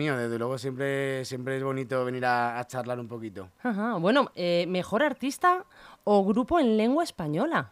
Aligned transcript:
mío, 0.00 0.16
desde 0.16 0.38
luego 0.38 0.56
siempre, 0.56 1.26
siempre 1.26 1.58
es 1.58 1.62
bonito 1.62 2.02
venir 2.06 2.24
a, 2.24 2.64
charlar 2.66 2.98
un 2.98 3.06
poquito. 3.06 3.50
Ajá. 3.62 3.96
Bueno, 3.96 4.30
eh, 4.34 4.64
¿mejor 4.66 5.02
artista 5.02 5.66
o 6.04 6.24
grupo 6.24 6.58
en 6.58 6.78
lengua 6.78 7.04
española? 7.04 7.70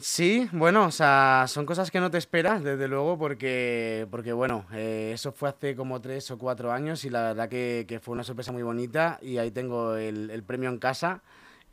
Sí, 0.00 0.48
bueno, 0.50 0.86
o 0.86 0.90
sea, 0.90 1.44
son 1.46 1.64
cosas 1.64 1.92
que 1.92 2.00
no 2.00 2.10
te 2.10 2.18
esperas, 2.18 2.64
desde 2.64 2.88
luego, 2.88 3.16
porque, 3.16 4.08
porque 4.10 4.32
bueno, 4.32 4.66
eh, 4.72 5.12
eso 5.14 5.30
fue 5.30 5.48
hace 5.48 5.76
como 5.76 6.00
tres 6.00 6.28
o 6.32 6.38
cuatro 6.38 6.72
años 6.72 7.04
y 7.04 7.10
la 7.10 7.22
verdad 7.22 7.48
que, 7.48 7.84
que 7.86 8.00
fue 8.00 8.14
una 8.14 8.24
sorpresa 8.24 8.50
muy 8.50 8.64
bonita 8.64 9.20
y 9.22 9.38
ahí 9.38 9.52
tengo 9.52 9.94
el, 9.94 10.30
el, 10.30 10.42
premio 10.42 10.70
en 10.70 10.78
casa 10.78 11.22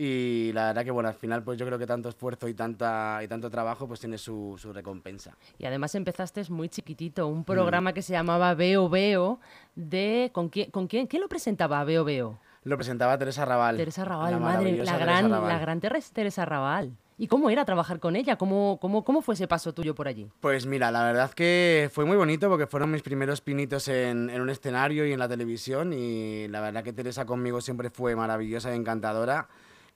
y 0.04 0.52
la 0.54 0.65
verdad 0.65 0.83
que 0.83 0.89
bueno, 0.89 1.09
al 1.09 1.15
final 1.15 1.43
pues 1.43 1.59
yo 1.59 1.65
creo 1.67 1.77
que 1.77 1.86
tanto 1.86 2.09
esfuerzo 2.09 2.47
y, 2.47 2.55
tanta, 2.55 3.20
y 3.23 3.27
tanto 3.27 3.52
trabajo 3.52 3.88
pues 3.88 3.99
tiene 3.99 4.17
su, 4.17 4.55
su 4.57 4.73
recompensa. 4.73 5.38
Y 5.59 5.66
además 5.67 5.93
empezaste 5.93 6.43
muy 6.49 6.70
chiquitito, 6.70 7.27
un 7.27 7.43
programa 7.43 7.91
mm. 7.91 7.93
que 7.93 8.02
se 8.02 8.13
llamaba 8.13 8.55
Veo 8.55 8.89
Veo, 8.89 9.39
de, 9.75 10.31
¿con 10.34 10.49
quién, 10.49 10.71
con 10.71 10.88
quién, 10.88 11.05
quién 11.05 11.21
lo 11.21 11.29
presentaba 11.29 11.84
Veo 11.84 12.03
Veo? 12.03 12.39
Lo 12.63 12.77
presentaba 12.77 13.16
Teresa 13.20 13.45
Raval. 13.45 13.77
Teresa 13.77 14.03
Raval, 14.03 14.39
madre, 14.39 14.84
la 14.84 14.98
gran, 14.98 15.30
la 15.30 15.59
gran 15.59 15.80
Teresa 15.80 16.45
Raval. 16.45 16.94
¿Y 17.20 17.27
cómo 17.27 17.52
era 17.52 17.63
trabajar 17.63 17.99
con 17.99 18.16
ella? 18.16 18.38
¿Cómo, 18.38 18.80
cómo, 18.81 19.03
¿Cómo 19.03 19.22
fue 19.22 19.36
ese 19.36 19.47
paso 19.47 19.72
tuyo 19.72 19.94
por 19.94 20.08
allí? 20.08 20.27
Pues 20.39 20.66
mira, 20.66 20.89
la 20.89 21.03
verdad 21.03 21.30
que 21.30 21.91
fue 21.94 22.05
muy 22.05 22.17
bonito 22.17 22.49
porque 22.49 22.66
fueron 22.66 22.89
mis 22.89 23.03
primeros 23.03 23.41
pinitos 23.41 23.88
en, 23.88 24.31
en 24.31 24.41
un 24.41 24.49
escenario 24.49 25.05
y 25.05 25.13
en 25.13 25.20
la 25.20 25.30
televisión 25.30 25.94
y 25.94 26.47
la 26.47 26.59
verdad 26.59 26.83
que 26.83 26.91
Teresa 26.91 27.25
conmigo 27.25 27.61
siempre 27.61 27.91
fue 27.91 28.16
maravillosa 28.16 28.72
y 28.72 28.75
encantadora. 28.75 29.47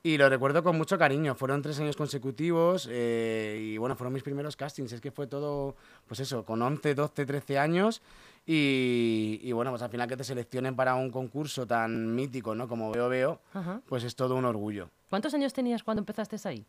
Y 0.06 0.20
lo 0.20 0.30
recuerdo 0.30 0.62
con 0.62 0.78
mucho 0.78 1.00
cariño. 1.00 1.34
Fueron 1.34 1.64
tres 1.64 1.80
años 1.80 1.96
consecutivos 1.96 2.88
eh, 2.92 3.60
y 3.60 3.78
bueno, 3.80 3.96
fueron 3.96 4.14
mis 4.14 4.22
primeros 4.22 4.56
castings. 4.56 4.92
Es 4.92 5.02
que 5.02 5.10
fue 5.10 5.26
todo, 5.26 5.76
pues 6.08 6.20
eso, 6.20 6.46
con 6.46 6.62
11, 6.62 6.94
12, 6.94 7.26
13 7.26 7.58
años. 7.58 8.04
Y, 8.46 9.40
y, 9.42 9.52
bueno, 9.52 9.72
pues 9.72 9.82
al 9.82 9.90
final 9.90 10.08
que 10.08 10.16
te 10.16 10.24
seleccionen 10.24 10.76
para 10.76 10.94
un 10.94 11.10
concurso 11.10 11.66
tan 11.66 12.14
mítico, 12.14 12.54
¿no? 12.54 12.68
Como 12.68 12.92
Veo 12.92 13.10
Veo, 13.10 13.40
pues 13.88 14.04
es 14.04 14.16
todo 14.16 14.36
un 14.36 14.46
orgullo. 14.46 14.92
¿Cuántos 15.10 15.34
años 15.34 15.54
tenías 15.54 15.82
cuando 15.82 16.02
empezaste 16.02 16.38
ahí? 16.48 16.64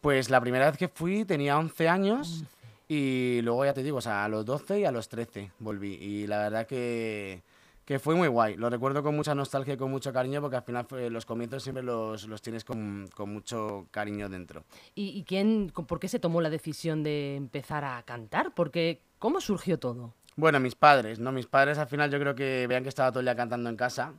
Pues 0.00 0.30
la 0.30 0.40
primera 0.40 0.70
vez 0.70 0.78
que 0.78 0.86
fui 0.86 1.24
tenía 1.24 1.58
11 1.58 1.88
años 1.88 2.44
y 2.86 3.40
luego 3.42 3.64
ya 3.64 3.74
te 3.74 3.82
digo, 3.82 3.98
o 3.98 4.00
sea, 4.00 4.24
a 4.24 4.28
los 4.28 4.46
12 4.46 4.78
y 4.78 4.84
a 4.84 4.92
los 4.92 5.08
13 5.08 5.50
volví. 5.58 5.94
Y 5.94 6.28
la 6.28 6.38
verdad 6.38 6.64
que, 6.68 7.42
que 7.88 7.98
fue 7.98 8.14
muy 8.14 8.28
guay. 8.28 8.54
Lo 8.56 8.68
recuerdo 8.68 9.02
con 9.02 9.16
mucha 9.16 9.34
nostalgia 9.34 9.72
y 9.72 9.76
con 9.78 9.90
mucho 9.90 10.12
cariño 10.12 10.42
porque 10.42 10.56
al 10.56 10.62
final 10.62 10.86
los 11.10 11.24
comienzos 11.24 11.62
siempre 11.62 11.82
los, 11.82 12.28
los 12.28 12.42
tienes 12.42 12.62
con, 12.62 13.08
con, 13.14 13.32
mucho 13.32 13.88
cariño 13.90 14.28
dentro. 14.28 14.62
¿Y, 14.94 15.18
¿Y, 15.18 15.24
quién, 15.24 15.72
por 15.74 15.98
qué 15.98 16.06
se 16.06 16.18
tomó 16.18 16.42
la 16.42 16.50
decisión 16.50 17.02
de 17.02 17.36
empezar 17.36 17.86
a 17.86 18.02
cantar? 18.02 18.52
Porque, 18.54 19.00
¿cómo 19.18 19.40
surgió 19.40 19.78
todo? 19.78 20.12
Bueno, 20.36 20.60
mis 20.60 20.74
padres, 20.74 21.18
¿no? 21.18 21.32
Mis 21.32 21.46
padres 21.46 21.78
al 21.78 21.88
final 21.88 22.10
yo 22.10 22.20
creo 22.20 22.34
que 22.34 22.66
vean 22.68 22.82
que 22.82 22.90
estaba 22.90 23.10
todo 23.10 23.20
el 23.20 23.26
día 23.26 23.34
cantando 23.34 23.70
en 23.70 23.76
casa 23.78 24.12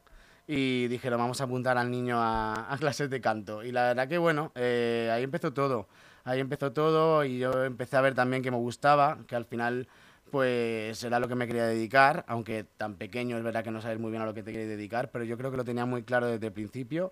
y 0.47 0.87
dijeron, 0.87 1.19
vamos 1.19 1.39
a 1.39 1.43
apuntar 1.43 1.77
al 1.77 1.91
niño 1.91 2.15
a, 2.17 2.75
clases 2.79 3.11
de 3.11 3.21
canto. 3.21 3.63
Y 3.63 3.71
la 3.71 3.89
verdad 3.89 4.07
que, 4.07 4.17
bueno, 4.17 4.51
eh, 4.55 5.11
ahí 5.13 5.21
empezó 5.21 5.53
todo. 5.53 5.87
Ahí 6.23 6.39
empezó 6.39 6.71
todo 6.71 7.23
y 7.23 7.37
yo 7.37 7.65
empecé 7.65 7.97
a 7.97 8.01
ver 8.01 8.15
también 8.15 8.41
que 8.41 8.49
me 8.49 8.57
gustaba, 8.57 9.19
que 9.27 9.35
al 9.35 9.45
final 9.45 9.87
pues 10.29 11.03
era 11.03 11.19
lo 11.19 11.27
que 11.27 11.35
me 11.35 11.47
quería 11.47 11.65
dedicar, 11.65 12.25
aunque 12.27 12.63
tan 12.63 12.95
pequeño 12.95 13.37
es 13.37 13.43
verdad 13.43 13.63
que 13.63 13.71
no 13.71 13.81
sabes 13.81 13.99
muy 13.99 14.11
bien 14.11 14.21
a 14.21 14.25
lo 14.25 14.33
que 14.33 14.43
te 14.43 14.51
quieres 14.51 14.69
dedicar, 14.69 15.09
pero 15.11 15.25
yo 15.25 15.37
creo 15.37 15.51
que 15.51 15.57
lo 15.57 15.65
tenía 15.65 15.85
muy 15.85 16.03
claro 16.03 16.27
desde 16.27 16.47
el 16.47 16.53
principio. 16.53 17.11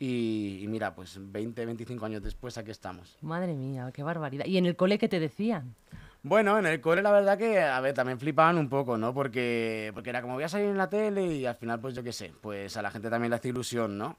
Y, 0.00 0.60
y, 0.62 0.68
mira, 0.68 0.94
pues 0.94 1.18
20, 1.20 1.66
25 1.66 2.06
años 2.06 2.22
después 2.22 2.56
aquí 2.56 2.70
estamos. 2.70 3.16
Madre 3.20 3.54
mía, 3.54 3.90
qué 3.92 4.04
barbaridad. 4.04 4.46
¿Y 4.46 4.56
en 4.56 4.66
el 4.66 4.76
cole 4.76 4.96
qué 4.96 5.08
te 5.08 5.18
decían? 5.18 5.74
Bueno, 6.22 6.58
en 6.58 6.66
el 6.66 6.80
cole 6.80 7.02
la 7.02 7.12
verdad 7.12 7.38
que, 7.38 7.60
a 7.60 7.80
ver, 7.80 7.94
también 7.94 8.18
flipaban 8.18 8.58
un 8.58 8.68
poco, 8.68 8.98
¿no? 8.98 9.14
Porque, 9.14 9.92
porque 9.94 10.10
era 10.10 10.20
como 10.20 10.34
voy 10.34 10.44
a 10.44 10.48
salir 10.48 10.66
en 10.66 10.76
la 10.76 10.88
tele 10.88 11.26
y 11.26 11.46
al 11.46 11.54
final, 11.54 11.80
pues 11.80 11.94
yo 11.94 12.02
qué 12.02 12.12
sé, 12.12 12.32
pues 12.40 12.76
a 12.76 12.82
la 12.82 12.90
gente 12.90 13.08
también 13.08 13.30
le 13.30 13.36
hace 13.36 13.48
ilusión, 13.48 13.96
¿no? 13.96 14.16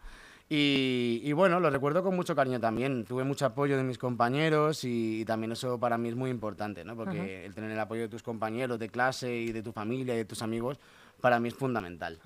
Y, 0.51 1.21
y, 1.23 1.31
bueno, 1.33 1.59
lo 1.59 1.69
recuerdo 1.69 2.01
con 2.01 2.15
mucho 2.15 2.35
cariño 2.35 2.59
también. 2.59 3.05
Tuve 3.05 3.23
mucho 3.23 3.45
apoyo 3.45 3.77
de 3.77 3.83
mis 3.83 3.99
compañeros 3.99 4.83
y, 4.83 5.23
también 5.25 5.51
eso 5.51 5.79
para 5.79 5.95
mí 5.99 6.09
es 6.09 6.15
muy 6.15 6.31
importante, 6.31 6.83
¿no? 6.83 6.95
Porque 6.95 7.45
el 7.45 7.53
tener 7.53 7.69
el 7.69 7.79
apoyo 7.79 8.01
de 8.01 8.09
tus 8.09 8.23
compañeros 8.23 8.79
de 8.79 8.89
clase 8.89 9.31
y 9.31 9.51
de 9.51 9.61
tu 9.61 9.71
familia 9.71 10.15
y 10.15 10.17
de 10.17 10.25
tus 10.25 10.41
amigos, 10.41 10.79
para 11.21 11.39
mí 11.39 11.49
es 11.49 11.53
fundamental. 11.53 12.19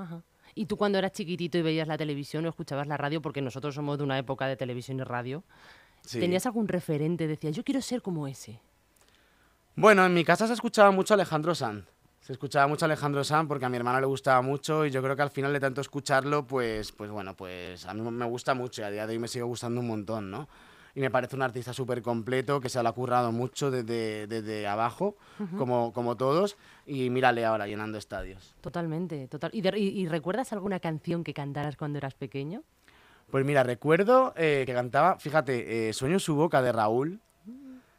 ¿Y 0.55 0.67
tú 0.67 0.77
cuando 0.77 0.97
eras 0.99 1.11
chiquitito 1.11 1.57
y 1.57 1.63
veías 1.63 1.87
la 1.87 1.97
televisión 1.97 2.45
o 2.45 2.49
escuchabas 2.49 2.87
la 2.87 2.95
radio, 2.95 3.21
porque 3.21 3.41
nosotros 3.41 3.75
somos 3.75 3.97
de 3.97 4.05
una 4.05 4.17
época 4.17 4.47
de 4.47 4.55
televisión 4.55 4.99
y 4.99 5.03
radio, 5.03 5.43
¿tenías 6.09 6.45
algún 6.45 6.69
referente? 6.69 7.27
Decías, 7.27 7.53
yo 7.53 7.65
quiero 7.65 7.81
ser 7.81 8.01
como 8.01 8.27
ese. 8.27 8.61
Bueno, 9.75 10.05
en 10.05 10.13
mi 10.13 10.23
casa 10.23 10.47
se 10.47 10.53
escuchaba 10.53 10.91
mucho 10.91 11.13
Alejandro 11.13 11.55
Sanz. 11.55 11.92
Se 12.23 12.31
escuchaba 12.31 12.67
mucho 12.67 12.85
Alejandro 12.85 13.21
Sanz 13.25 13.49
porque 13.49 13.65
a 13.65 13.69
mi 13.69 13.75
hermana 13.75 13.99
le 13.99 14.05
gustaba 14.05 14.41
mucho 14.41 14.85
y 14.85 14.91
yo 14.91 15.03
creo 15.03 15.13
que 15.13 15.23
al 15.23 15.29
final 15.29 15.51
de 15.51 15.59
tanto 15.59 15.81
escucharlo, 15.81 16.47
pues, 16.47 16.93
pues 16.93 17.11
bueno, 17.11 17.35
pues 17.35 17.85
a 17.85 17.93
mí 17.93 17.99
me 17.99 18.23
gusta 18.23 18.53
mucho 18.53 18.81
y 18.81 18.85
a 18.85 18.89
día 18.89 19.05
de 19.05 19.11
hoy 19.11 19.19
me 19.19 19.27
sigue 19.27 19.43
gustando 19.43 19.81
un 19.81 19.87
montón, 19.87 20.31
¿no? 20.31 20.47
Y 20.95 21.01
me 21.01 21.11
parece 21.11 21.35
un 21.35 21.41
artista 21.41 21.73
súper 21.73 22.01
completo, 22.01 22.61
que 22.61 22.69
se 22.69 22.81
lo 22.81 22.87
ha 22.87 22.93
currado 22.93 23.33
mucho 23.33 23.71
desde, 23.71 24.27
desde 24.27 24.65
abajo, 24.67 25.17
como, 25.57 25.91
como 25.91 26.15
todos, 26.15 26.55
y 26.85 27.09
mírale 27.09 27.43
ahora 27.43 27.67
llenando 27.67 27.97
estadios. 27.97 28.55
Totalmente, 28.61 29.27
total. 29.27 29.51
¿Y, 29.53 30.07
recuerdas 30.07 30.53
alguna 30.53 30.79
canción 30.79 31.25
que 31.25 31.33
cantaras 31.33 31.75
cuando 31.75 31.97
eras 31.97 32.13
pequeño? 32.13 32.63
Pues 33.31 33.43
mira, 33.43 33.63
recuerdo 33.63 34.33
eh, 34.37 34.63
que 34.65 34.73
cantaba, 34.73 35.19
fíjate, 35.19 35.89
eh, 35.89 35.93
Sueño 35.93 36.19
su 36.19 36.35
boca 36.35 36.61
de 36.61 36.71
Raúl, 36.71 37.19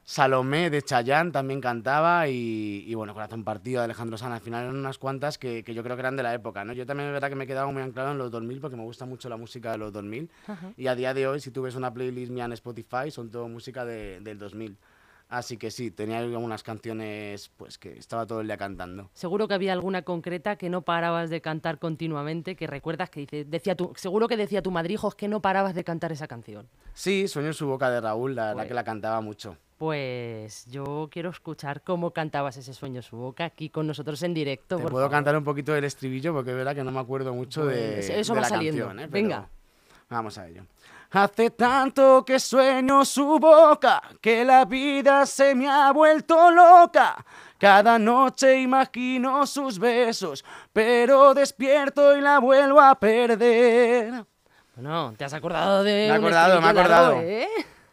Salomé 0.04 0.68
de 0.68 0.82
Chayán 0.82 1.32
también 1.32 1.62
cantaba 1.62 2.28
y, 2.28 2.84
y, 2.86 2.94
bueno, 2.94 3.14
Corazón 3.14 3.42
Partido 3.42 3.80
de 3.80 3.86
Alejandro 3.86 4.18
Sanz. 4.18 4.34
Al 4.34 4.40
final 4.40 4.64
eran 4.64 4.76
unas 4.76 4.98
cuantas 4.98 5.38
que, 5.38 5.64
que, 5.64 5.72
yo 5.72 5.82
creo 5.82 5.96
que 5.96 6.00
eran 6.00 6.16
de 6.16 6.22
la 6.22 6.34
época, 6.34 6.62
¿no? 6.64 6.74
Yo 6.74 6.84
también 6.84 7.08
es 7.08 7.12
verdad 7.14 7.30
que 7.30 7.36
me 7.36 7.44
he 7.44 7.46
quedado 7.46 7.72
muy 7.72 7.82
anclado 7.82 8.12
en 8.12 8.18
los 8.18 8.30
2000 8.30 8.60
porque 8.60 8.76
me 8.76 8.82
gusta 8.82 9.06
mucho 9.06 9.30
la 9.30 9.38
música 9.38 9.72
de 9.72 9.78
los 9.78 9.92
2000 9.92 10.30
y 10.76 10.86
a 10.88 10.94
día 10.94 11.14
de 11.14 11.26
hoy 11.26 11.40
si 11.40 11.50
tú 11.50 11.62
ves 11.62 11.74
una 11.74 11.92
playlist 11.92 12.30
mía 12.30 12.44
en 12.44 12.52
Spotify 12.52 13.10
son 13.10 13.30
todo 13.30 13.48
música 13.48 13.84
de, 13.84 14.20
del 14.20 14.38
2000. 14.38 14.76
Así 15.30 15.56
que 15.56 15.70
sí, 15.70 15.90
tenía 15.90 16.18
algunas 16.18 16.62
canciones 16.62 17.50
pues 17.56 17.78
que 17.78 17.98
estaba 17.98 18.26
todo 18.26 18.42
el 18.42 18.46
día 18.46 18.56
cantando. 18.56 19.10
Seguro 19.14 19.48
que 19.48 19.54
había 19.54 19.72
alguna 19.72 20.02
concreta 20.02 20.56
que 20.56 20.68
no 20.68 20.82
parabas 20.82 21.30
de 21.30 21.40
cantar 21.40 21.78
continuamente, 21.78 22.56
que 22.56 22.66
recuerdas 22.66 23.10
que 23.10 23.20
dice, 23.20 23.44
decía 23.44 23.74
tu, 23.74 23.92
seguro 23.96 24.28
que 24.28 24.36
decía 24.36 24.62
tu 24.62 24.70
madrijo 24.70 25.10
que 25.12 25.28
no 25.28 25.40
parabas 25.40 25.74
de 25.74 25.82
cantar 25.82 26.12
esa 26.12 26.28
canción. 26.28 26.68
Sí, 26.92 27.26
Sueño 27.26 27.48
en 27.48 27.54
su 27.54 27.66
boca 27.66 27.90
de 27.90 28.00
Raúl, 28.00 28.34
la 28.34 28.48
verdad 28.48 28.56
pues 28.58 28.68
que 28.68 28.74
la 28.74 28.84
cantaba 28.84 29.20
mucho. 29.22 29.56
Pues 29.84 30.64
yo 30.70 31.10
quiero 31.12 31.28
escuchar 31.28 31.82
cómo 31.82 32.10
cantabas 32.10 32.56
ese 32.56 32.72
sueño 32.72 33.02
su 33.02 33.18
boca 33.18 33.44
aquí 33.44 33.68
con 33.68 33.86
nosotros 33.86 34.22
en 34.22 34.32
directo. 34.32 34.78
Te 34.78 34.88
puedo 34.88 35.10
cantar 35.10 35.36
un 35.36 35.44
poquito 35.44 35.74
del 35.74 35.84
estribillo 35.84 36.32
porque 36.32 36.52
es 36.52 36.56
verdad 36.56 36.74
que 36.74 36.82
no 36.82 36.90
me 36.90 37.00
acuerdo 37.00 37.34
mucho 37.34 37.66
de, 37.66 37.98
eso 37.98 38.34
va 38.34 38.44
saliendo. 38.44 38.86
Canción, 38.86 39.04
¿eh? 39.04 39.08
Venga. 39.10 39.46
Vamos 40.08 40.38
a 40.38 40.48
ello. 40.48 40.62
Hace 41.10 41.50
tanto 41.50 42.24
que 42.24 42.40
sueño 42.40 43.04
su 43.04 43.38
boca, 43.38 44.00
que 44.22 44.42
la 44.42 44.64
vida 44.64 45.26
se 45.26 45.54
me 45.54 45.68
ha 45.68 45.92
vuelto 45.92 46.50
loca. 46.50 47.22
Cada 47.58 47.98
noche 47.98 48.62
imagino 48.62 49.46
sus 49.46 49.78
besos, 49.78 50.46
pero 50.72 51.34
despierto 51.34 52.16
y 52.16 52.22
la 52.22 52.38
vuelvo 52.38 52.80
a 52.80 52.98
perder. 52.98 54.24
Bueno, 54.76 55.12
¿te 55.14 55.26
has 55.26 55.34
acordado 55.34 55.84
de.? 55.84 55.92
Me 55.92 56.06
he 56.06 56.12
acordado, 56.12 56.58
me 56.62 56.68
he 56.68 56.70
acordado. 56.70 57.20
¿eh? 57.20 57.48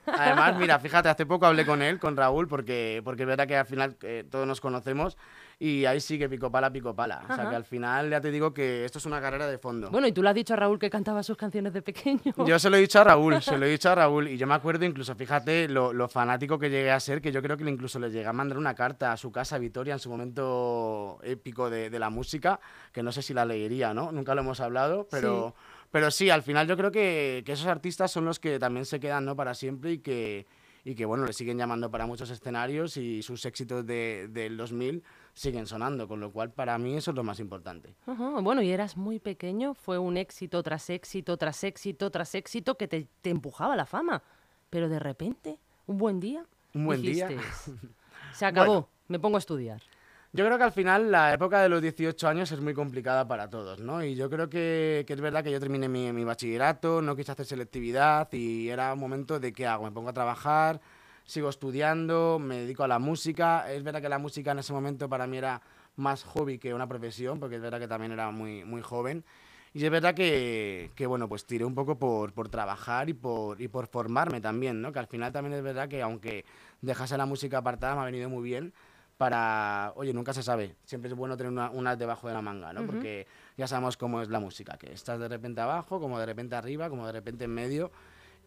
Además, 0.05 0.57
mira, 0.57 0.79
fíjate, 0.79 1.09
hace 1.09 1.25
poco 1.25 1.45
hablé 1.45 1.65
con 1.65 1.81
él, 1.81 1.99
con 1.99 2.17
Raúl, 2.17 2.47
porque, 2.47 3.01
porque 3.03 3.23
es 3.23 3.27
verdad 3.27 3.47
que 3.47 3.57
al 3.57 3.65
final 3.65 3.95
eh, 4.01 4.25
todos 4.29 4.47
nos 4.47 4.61
conocemos 4.61 5.17
y 5.61 5.85
ahí 5.85 6.01
sí 6.01 6.17
que 6.17 6.27
pico 6.27 6.51
pala, 6.51 6.71
pico 6.71 6.95
pala. 6.95 7.23
O 7.29 7.35
sea 7.35 7.47
que 7.47 7.55
al 7.55 7.65
final 7.65 8.09
ya 8.09 8.19
te 8.19 8.31
digo 8.31 8.51
que 8.51 8.83
esto 8.83 8.97
es 8.97 9.05
una 9.05 9.21
carrera 9.21 9.45
de 9.45 9.59
fondo. 9.59 9.91
Bueno, 9.91 10.07
y 10.07 10.11
tú 10.11 10.23
le 10.23 10.29
has 10.29 10.35
dicho 10.35 10.55
a 10.55 10.57
Raúl 10.57 10.79
que 10.79 10.89
cantaba 10.89 11.21
sus 11.21 11.37
canciones 11.37 11.71
de 11.71 11.83
pequeño. 11.83 12.33
Yo 12.47 12.57
se 12.57 12.71
lo 12.71 12.77
he 12.77 12.79
dicho 12.79 12.99
a 12.99 13.03
Raúl, 13.03 13.39
se 13.43 13.55
lo 13.59 13.67
he 13.67 13.69
dicho 13.69 13.91
a 13.91 13.95
Raúl. 13.95 14.27
Y 14.27 14.37
yo 14.37 14.47
me 14.47 14.55
acuerdo 14.55 14.85
incluso, 14.85 15.13
fíjate, 15.13 15.69
lo, 15.69 16.07
fanático 16.07 16.57
que 16.57 16.71
llegué 16.71 16.89
a 16.89 16.99
ser, 16.99 17.21
que 17.21 17.31
yo 17.31 17.43
creo 17.43 17.57
que 17.57 17.69
incluso 17.69 17.99
le 17.99 18.09
llegué 18.09 18.25
a 18.25 18.33
mandar 18.33 18.57
una 18.57 18.73
carta 18.73 19.11
a 19.11 19.17
su 19.17 19.31
casa, 19.31 19.57
a 19.57 19.59
Vitoria, 19.59 19.93
en 19.93 19.99
su 19.99 20.09
momento 20.09 21.19
épico 21.21 21.69
de, 21.69 21.91
de 21.91 21.99
la 21.99 22.09
música, 22.09 22.59
que 22.91 23.03
no 23.03 23.11
sé 23.11 23.21
si 23.21 23.35
la 23.35 23.45
leería, 23.45 23.93
¿no? 23.93 24.11
Nunca 24.11 24.33
lo 24.33 24.41
hemos 24.41 24.59
hablado, 24.61 25.07
pero... 25.11 25.53
Pero 25.91 26.09
sí, 26.09 26.29
al 26.29 26.41
final 26.41 26.67
yo 26.67 26.77
creo 26.77 26.91
que, 26.91 27.43
que, 27.45 27.51
esos 27.51 27.67
artistas 27.67 28.11
son 28.11 28.25
los 28.25 28.39
que 28.39 28.59
también 28.59 28.85
se 28.85 28.99
quedan 28.99 29.25
¿no? 29.25 29.35
para 29.35 29.53
siempre 29.53 29.93
y 29.93 29.97
que, 29.99 30.47
y 30.83 30.95
que 30.95 31.05
bueno, 31.05 31.25
le 31.25 31.33
siguen 31.33 31.57
llamando 31.57 31.91
para 31.91 32.05
muchos 32.05 32.29
escenarios 32.29 32.97
y 32.97 33.21
sus 33.21 33.45
éxitos 33.45 33.85
de, 33.85 34.27
del 34.29 34.57
2000 34.57 35.03
siguen 35.33 35.67
sonando, 35.67 36.07
con 36.07 36.19
lo 36.19 36.31
cual 36.31 36.51
para 36.51 36.77
mí 36.77 36.95
eso 36.95 37.11
es 37.11 37.17
lo 37.17 37.23
más 37.23 37.39
importante. 37.39 37.93
Bueno, 38.05 38.61
y 38.61 38.71
eras 38.71 38.97
muy 38.97 39.19
pequeño, 39.19 39.73
fue 39.73 39.97
un 39.97 40.17
éxito 40.17 40.63
tras 40.63 40.89
éxito, 40.89 41.37
tras 41.37 41.63
éxito, 41.63 42.09
tras 42.09 42.35
éxito 42.35 42.77
que 42.77 42.87
te, 42.87 43.07
te 43.21 43.29
empujaba 43.29 43.73
a 43.73 43.77
la 43.77 43.85
fama. 43.85 44.23
Pero 44.69 44.87
de 44.87 44.99
repente, 44.99 45.59
un 45.87 45.97
buen 45.97 46.19
día, 46.19 46.45
un 46.73 46.85
buen 46.85 47.01
día. 47.01 47.27
Se 48.33 48.45
acabó, 48.45 48.87
me 49.07 49.19
pongo 49.19 49.35
a 49.35 49.39
estudiar. 49.39 49.81
Yo 50.33 50.45
creo 50.45 50.57
que 50.57 50.63
al 50.63 50.71
final 50.71 51.11
la 51.11 51.33
época 51.33 51.61
de 51.61 51.67
los 51.67 51.81
18 51.81 52.25
años 52.25 52.49
es 52.53 52.61
muy 52.61 52.73
complicada 52.73 53.27
para 53.27 53.49
todos, 53.49 53.81
¿no? 53.81 54.01
Y 54.01 54.15
yo 54.15 54.29
creo 54.29 54.49
que, 54.49 55.03
que 55.05 55.11
es 55.11 55.19
verdad 55.19 55.43
que 55.43 55.51
yo 55.51 55.59
terminé 55.59 55.89
mi, 55.89 56.13
mi, 56.13 56.23
bachillerato, 56.23 57.01
no 57.01 57.17
quise 57.17 57.33
hacer 57.33 57.45
selectividad 57.45 58.31
y 58.31 58.69
era 58.69 58.93
un 58.93 58.99
momento 58.99 59.41
de 59.41 59.51
qué 59.51 59.67
hago, 59.67 59.83
me 59.83 59.91
pongo 59.91 60.09
a 60.09 60.13
trabajar, 60.13 60.79
sigo 61.25 61.49
estudiando, 61.49 62.39
me 62.39 62.59
dedico 62.59 62.83
a 62.85 62.87
la 62.87 62.97
música. 62.97 63.69
Es 63.69 63.83
verdad 63.83 64.01
que 64.01 64.07
la 64.07 64.19
música 64.19 64.51
en 64.53 64.59
ese 64.59 64.71
momento 64.71 65.09
para 65.09 65.27
mí 65.27 65.37
era 65.37 65.61
más 65.97 66.23
hobby 66.23 66.59
que 66.59 66.73
una 66.73 66.87
profesión, 66.87 67.37
porque 67.37 67.57
es 67.57 67.61
verdad 67.61 67.79
que 67.79 67.89
también 67.89 68.13
era 68.13 68.31
muy, 68.31 68.63
muy 68.63 68.81
joven. 68.81 69.25
Y 69.73 69.83
es 69.83 69.91
verdad 69.91 70.13
que, 70.15 70.91
que, 70.95 71.07
bueno, 71.07 71.27
pues 71.27 71.45
tiré 71.45 71.65
un 71.65 71.75
poco 71.75 71.99
por, 71.99 72.31
por 72.31 72.47
trabajar 72.47 73.09
y 73.09 73.13
por, 73.13 73.61
y 73.61 73.67
por 73.67 73.87
formarme 73.87 74.39
también, 74.39 74.81
¿no? 74.81 74.93
Que 74.93 74.99
al 74.99 75.07
final 75.07 75.33
también 75.33 75.55
es 75.57 75.63
verdad 75.63 75.89
que 75.89 76.01
aunque 76.01 76.45
dejase 76.81 77.17
la 77.17 77.25
música 77.25 77.57
apartada 77.57 77.95
me 77.95 78.01
ha 78.01 78.05
venido 78.05 78.29
muy 78.29 78.43
bien 78.43 78.73
para, 79.21 79.93
oye, 79.97 80.13
nunca 80.13 80.33
se 80.33 80.41
sabe, 80.41 80.77
siempre 80.83 81.07
es 81.07 81.15
bueno 81.15 81.37
tener 81.37 81.51
una, 81.51 81.69
una 81.69 81.95
debajo 81.95 82.27
de 82.27 82.33
la 82.33 82.41
manga, 82.41 82.73
¿no? 82.73 82.87
Porque 82.87 83.27
ya 83.55 83.67
sabemos 83.67 83.95
cómo 83.95 84.19
es 84.19 84.29
la 84.29 84.39
música, 84.39 84.79
que 84.79 84.91
estás 84.91 85.19
de 85.19 85.27
repente 85.27 85.61
abajo, 85.61 85.99
como 85.99 86.17
de 86.17 86.25
repente 86.25 86.55
arriba, 86.55 86.89
como 86.89 87.05
de 87.05 87.11
repente 87.11 87.43
en 87.43 87.51
medio. 87.51 87.91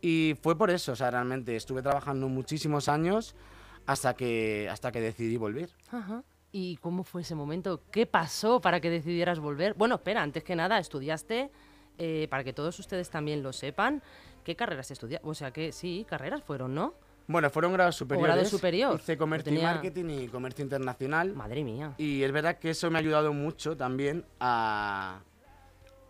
Y 0.01 0.35
fue 0.43 0.59
por 0.59 0.73
eso, 0.73 0.91
o 0.91 0.97
sea, 0.97 1.13
realmente 1.13 1.55
estuve 1.55 1.81
trabajando 1.81 2.27
muchísimos 2.27 2.89
años 2.89 3.37
hasta 3.87 4.15
que, 4.15 4.69
hasta 4.69 4.91
que 4.91 5.01
decidí 5.01 5.37
volver. 5.37 5.71
Ajá. 5.93 6.25
¿Y 6.51 6.79
cómo 6.79 7.05
fue 7.05 7.23
ese 7.23 7.37
momento? 7.37 7.81
¿Qué 7.93 8.07
pasó 8.07 8.61
para 8.61 8.81
que 8.81 8.91
decidieras 8.91 9.39
volver? 9.39 9.75
Bueno, 9.75 9.95
espera, 9.95 10.25
antes 10.25 10.43
que 10.43 10.57
nada, 10.57 10.81
estudiaste, 10.81 11.53
eh, 11.99 12.27
para 12.29 12.43
que 12.43 12.53
todos 12.53 12.77
ustedes 12.81 13.11
también 13.11 13.45
lo 13.45 13.53
sepan, 13.53 14.03
¿qué 14.43 14.57
carreras 14.57 14.91
estudiaste? 14.91 15.25
O 15.25 15.35
sea, 15.35 15.53
que 15.53 15.71
sí, 15.71 16.05
carreras 16.09 16.43
fueron, 16.43 16.75
¿no? 16.75 16.95
Bueno, 17.27 17.49
fueron 17.51 17.73
grados 17.73 17.97
superiores. 17.97 18.35
grado 18.35 18.49
superior. 18.49 19.01
Hice 19.01 19.17
comercio 19.17 19.53
y 19.53 19.63
marketing 19.63 20.05
y 20.11 20.29
comercio 20.29 20.63
internacional. 20.63 21.33
Madre 21.35 21.65
mía. 21.65 21.95
Y 21.97 22.23
es 22.23 22.33
verdad 22.33 22.59
que 22.59 22.71
eso 22.71 22.91
me 22.91 22.99
ha 22.99 23.01
ayudado 23.01 23.33
mucho 23.33 23.77
también 23.77 24.25
a, 24.41 25.21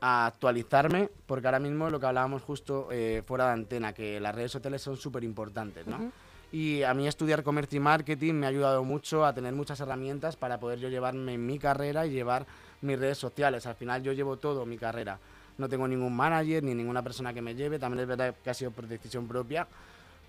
a 0.01 0.27
actualizarme, 0.27 1.09
porque 1.27 1.47
ahora 1.47 1.61
mismo 1.61 1.89
lo 1.89 2.01
que 2.01 2.07
hablábamos 2.07 2.43
justo 2.43 2.89
eh, 2.91 3.23
fuera 3.25 3.47
de 3.47 3.53
antena, 3.53 3.93
que 3.93 4.19
las 4.19 4.35
redes 4.35 4.51
sociales 4.53 4.83
son 4.83 4.97
súper 4.97 5.23
importantes, 5.25 5.87
¿no? 5.87 6.13
Y 6.53 6.83
a 6.83 6.95
mí 6.95 7.09
estudiar 7.09 7.43
comercio 7.43 7.79
y 7.79 7.81
marketing 7.81 8.35
me 8.35 8.47
ha 8.47 8.49
ayudado 8.49 8.85
mucho 8.85 9.25
a 9.25 9.33
tener 9.33 9.53
muchas 9.55 9.81
herramientas 9.81 10.37
para 10.37 10.61
poder 10.61 10.79
yo 10.79 10.89
llevarme 10.89 11.37
mi 11.37 11.59
carrera 11.59 12.07
y 12.07 12.11
llevar 12.11 12.47
mis 12.81 12.99
redes 12.99 13.19
sociales. 13.19 13.67
Al 13.67 13.75
final 13.75 14.03
yo 14.03 14.13
llevo 14.13 14.37
todo 14.37 14.65
mi 14.65 14.79
carrera. 14.79 15.19
No 15.59 15.69
tengo 15.69 15.89
ningún 15.89 16.15
manager 16.15 16.63
ni 16.63 16.75
ninguna 16.75 17.03
persona 17.03 17.33
que 17.33 17.41
me 17.43 17.55
lleve. 17.57 17.79
También 17.79 18.03
es 18.03 18.07
verdad 18.07 18.35
que 18.43 18.51
ha 18.51 18.55
sido 18.55 18.71
por 18.71 18.87
decisión 18.87 19.27
propia. 19.27 19.67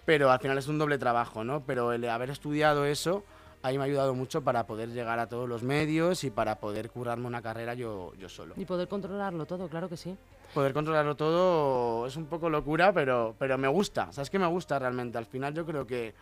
Pero 0.06 0.32
al 0.32 0.40
final 0.40 0.58
es 0.58 0.68
un 0.68 0.78
doble 0.78 0.98
trabajo, 0.98 1.44
¿no? 1.44 1.64
Pero 1.66 1.92
el 1.92 2.08
haber 2.10 2.30
estudiado 2.30 2.86
eso 2.86 3.24
ahí 3.64 3.78
me 3.78 3.84
ha 3.84 3.88
ayudado 3.88 4.14
mucho 4.14 4.44
para 4.44 4.68
poder 4.68 4.90
llegar 4.90 5.18
a 5.18 5.28
todos 5.28 5.50
los 5.50 5.64
medios 5.64 6.24
y 6.24 6.30
para 6.30 6.60
poder 6.60 6.92
curarme 6.92 7.26
una 7.26 7.42
carrera 7.42 7.74
yo, 7.74 8.14
yo 8.16 8.30
solo. 8.30 8.54
Y 8.58 8.66
poder 8.66 8.88
controlarlo 8.88 9.46
todo, 9.48 9.68
claro 9.68 9.90
que 9.90 9.98
sí 9.98 10.16
poder 10.56 10.74
controlarlo 10.74 11.16
todo 11.16 12.08
es 12.08 12.16
un 12.16 12.28
poco 12.28 12.50
locura, 12.50 12.94
pero, 12.94 13.36
pero 13.38 13.58
me 13.58 13.68
gusta. 13.68 14.12
¿Sabes 14.14 14.30
qué 14.30 14.40
me 14.40 14.48
gusta 14.48 14.80
realmente? 14.80 15.18
Al 15.18 15.26
final 15.26 15.54
yo 15.54 15.66
creo 15.66 15.86
que, 15.86 16.16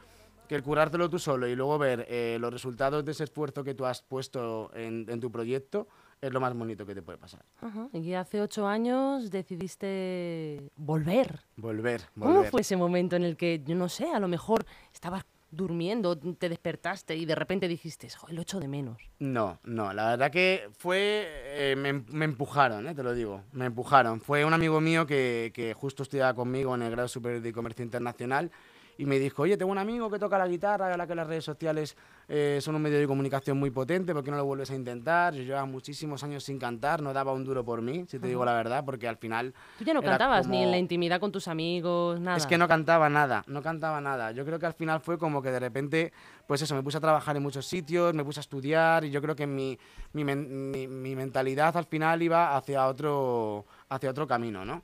que 0.47 0.55
el 0.55 0.63
curártelo 0.63 1.07
tú 1.07 1.19
solo 1.19 1.47
y 1.47 1.55
luego 1.55 1.77
ver 1.77 2.07
eh, 2.09 2.37
los 2.39 2.51
resultados 2.51 3.05
de 3.05 3.11
ese 3.11 3.25
esfuerzo 3.25 3.63
que 3.63 3.75
tú 3.75 3.85
has 3.85 4.01
puesto 4.01 4.71
en, 4.73 5.05
en, 5.07 5.19
tu 5.19 5.31
proyecto 5.31 5.87
es 6.23 6.31
lo 6.31 6.39
más 6.39 6.53
bonito 6.53 6.85
que 6.85 6.95
te 6.95 7.01
puede 7.01 7.17
pasar. 7.17 7.43
Y 7.91 8.13
hace 8.13 8.41
ocho 8.41 8.65
años 8.65 9.29
decidiste 9.29 10.71
volver. 10.77 11.41
Volver, 11.57 12.01
volver. 12.15 12.35
¿Cómo 12.35 12.43
fue 12.45 12.61
ese 12.61 12.77
momento 12.77 13.17
en 13.17 13.23
el 13.23 13.35
que, 13.35 13.61
yo 13.65 13.75
no 13.75 13.89
sé, 13.89 14.09
a 14.09 14.19
lo 14.19 14.29
mejor 14.29 14.65
estabas 14.93 15.25
durmiendo, 15.51 16.17
te 16.17 16.49
despertaste 16.49 17.15
y 17.15 17.25
de 17.25 17.35
repente 17.35 17.67
dijiste, 17.67 18.07
el 18.29 18.39
ocho 18.39 18.59
de 18.59 18.69
menos? 18.69 18.97
No, 19.19 19.59
no, 19.65 19.93
la 19.93 20.11
verdad 20.11 20.31
que 20.31 20.69
fue, 20.77 21.27
eh, 21.27 21.75
me, 21.75 22.25
empujaron, 22.25 22.87
eh, 22.87 22.95
te 22.95 23.03
lo 23.03 23.13
digo, 23.13 23.43
me 23.51 23.65
empujaron. 23.65 24.21
Fue 24.21 24.45
un 24.45 24.53
amigo 24.53 24.79
mío 24.79 25.05
que, 25.05 25.51
que 25.53 25.73
justo 25.73 26.03
estudiaba 26.03 26.33
conmigo 26.33 26.73
en 26.73 26.83
el 26.83 26.91
grado 26.91 27.09
superior 27.09 27.41
de 27.41 27.51
comercio 27.51 27.83
internacional 27.83 28.49
y 28.97 29.05
me 29.05 29.19
dijo, 29.19 29.43
oye, 29.43 29.57
tengo 29.57 29.71
un 29.71 29.77
amigo 29.77 30.09
que 30.09 30.19
toca 30.19 30.37
la 30.37 30.47
guitarra, 30.47 30.91
ahora 30.91 31.07
que 31.07 31.15
las 31.15 31.27
redes 31.27 31.43
sociales 31.43 31.95
eh, 32.27 32.59
son 32.61 32.75
un 32.75 32.81
medio 32.81 32.99
de 32.99 33.07
comunicación 33.07 33.57
muy 33.57 33.71
potente, 33.71 34.13
¿por 34.13 34.23
qué 34.23 34.31
no 34.31 34.37
lo 34.37 34.45
vuelves 34.45 34.71
a 34.71 34.75
intentar? 34.75 35.33
Yo 35.33 35.43
llevaba 35.43 35.65
muchísimos 35.65 36.23
años 36.23 36.43
sin 36.43 36.59
cantar, 36.59 37.01
no 37.01 37.13
daba 37.13 37.33
un 37.33 37.43
duro 37.43 37.63
por 37.63 37.81
mí, 37.81 38.05
si 38.07 38.19
te 38.19 38.27
digo 38.27 38.45
la 38.45 38.53
verdad, 38.53 38.83
porque 38.85 39.07
al 39.07 39.17
final... 39.17 39.53
Tú 39.77 39.83
ya 39.83 39.93
no 39.93 40.01
cantabas 40.01 40.47
ni 40.47 40.63
en 40.63 40.71
la 40.71 40.77
intimidad 40.77 41.19
con 41.19 41.31
tus 41.31 41.47
amigos, 41.47 42.19
nada. 42.19 42.37
Es 42.37 42.45
que 42.45 42.57
no 42.57 42.67
cantaba 42.67 43.09
nada, 43.09 43.43
no 43.47 43.61
cantaba 43.61 43.99
nada. 44.01 44.31
Yo 44.31 44.45
creo 44.45 44.59
que 44.59 44.65
al 44.65 44.73
final 44.73 44.99
fue 44.99 45.17
como 45.17 45.41
que 45.41 45.51
de 45.51 45.59
repente, 45.59 46.13
pues 46.47 46.61
eso, 46.61 46.75
me 46.75 46.83
puse 46.83 46.97
a 46.97 47.01
trabajar 47.01 47.35
en 47.35 47.43
muchos 47.43 47.65
sitios, 47.65 48.13
me 48.13 48.23
puse 48.23 48.39
a 48.39 48.41
estudiar 48.41 49.03
y 49.05 49.11
yo 49.11 49.21
creo 49.21 49.35
que 49.35 49.47
mi, 49.47 49.77
mi, 50.13 50.23
mi 50.25 51.15
mentalidad 51.15 51.75
al 51.75 51.85
final 51.85 52.21
iba 52.21 52.55
hacia 52.55 52.87
otro, 52.87 53.65
hacia 53.89 54.09
otro 54.09 54.27
camino, 54.27 54.63
¿no? 54.65 54.81